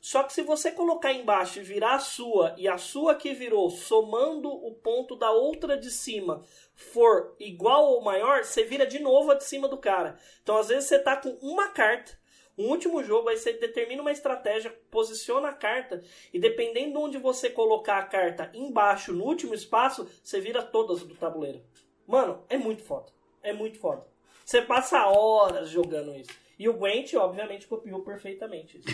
[0.00, 3.68] Só que se você colocar embaixo e virar a sua e a sua que virou
[3.68, 6.42] somando o ponto da outra de cima
[6.74, 10.18] for igual ou maior, você vira de novo a de cima do cara.
[10.42, 12.18] Então às vezes você tá com uma carta,
[12.60, 16.02] um último jogo, aí você determina uma estratégia, posiciona a carta
[16.32, 21.02] e dependendo de onde você colocar a carta embaixo no último espaço, você vira todas
[21.02, 21.62] do tabuleiro.
[22.06, 23.06] Mano, é muito foda.
[23.42, 24.06] É muito foda.
[24.44, 26.30] Você passa horas jogando isso.
[26.58, 28.88] E o Gwent, obviamente, copiou perfeitamente isso.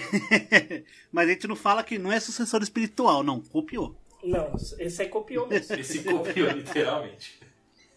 [1.10, 3.40] Mas a gente não fala que não é sucessor espiritual, não.
[3.40, 3.96] Copiou.
[4.22, 5.74] Não, esse aí copiou mesmo.
[5.74, 7.40] esse copiou, literalmente.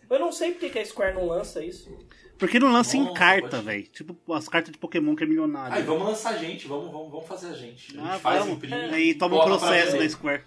[0.09, 1.95] Eu não sei porque que a Square não lança isso.
[2.39, 3.83] Porque não lança Nossa, em carta, velho.
[3.83, 5.75] Tipo as cartas de Pokémon que é milionário.
[5.75, 7.97] Aí vamos lançar a gente, vamos, vamos, vamos fazer a gente.
[7.97, 8.55] A gente ah, faz, vamos.
[8.55, 8.75] imprime.
[8.75, 8.99] É.
[8.99, 10.43] E toma um processo da Square.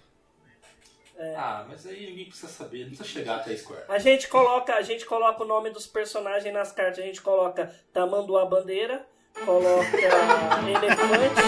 [1.15, 1.35] É.
[1.35, 3.83] Ah, mas aí ninguém precisa saber, não precisa chegar até a Square.
[3.87, 7.71] A gente coloca, a gente coloca o nome dos personagens nas cartas, a gente coloca
[7.93, 9.05] Tamanduá Bandeira,
[9.45, 9.95] coloca
[10.65, 11.43] elefante,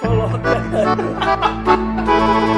[0.00, 0.38] coloca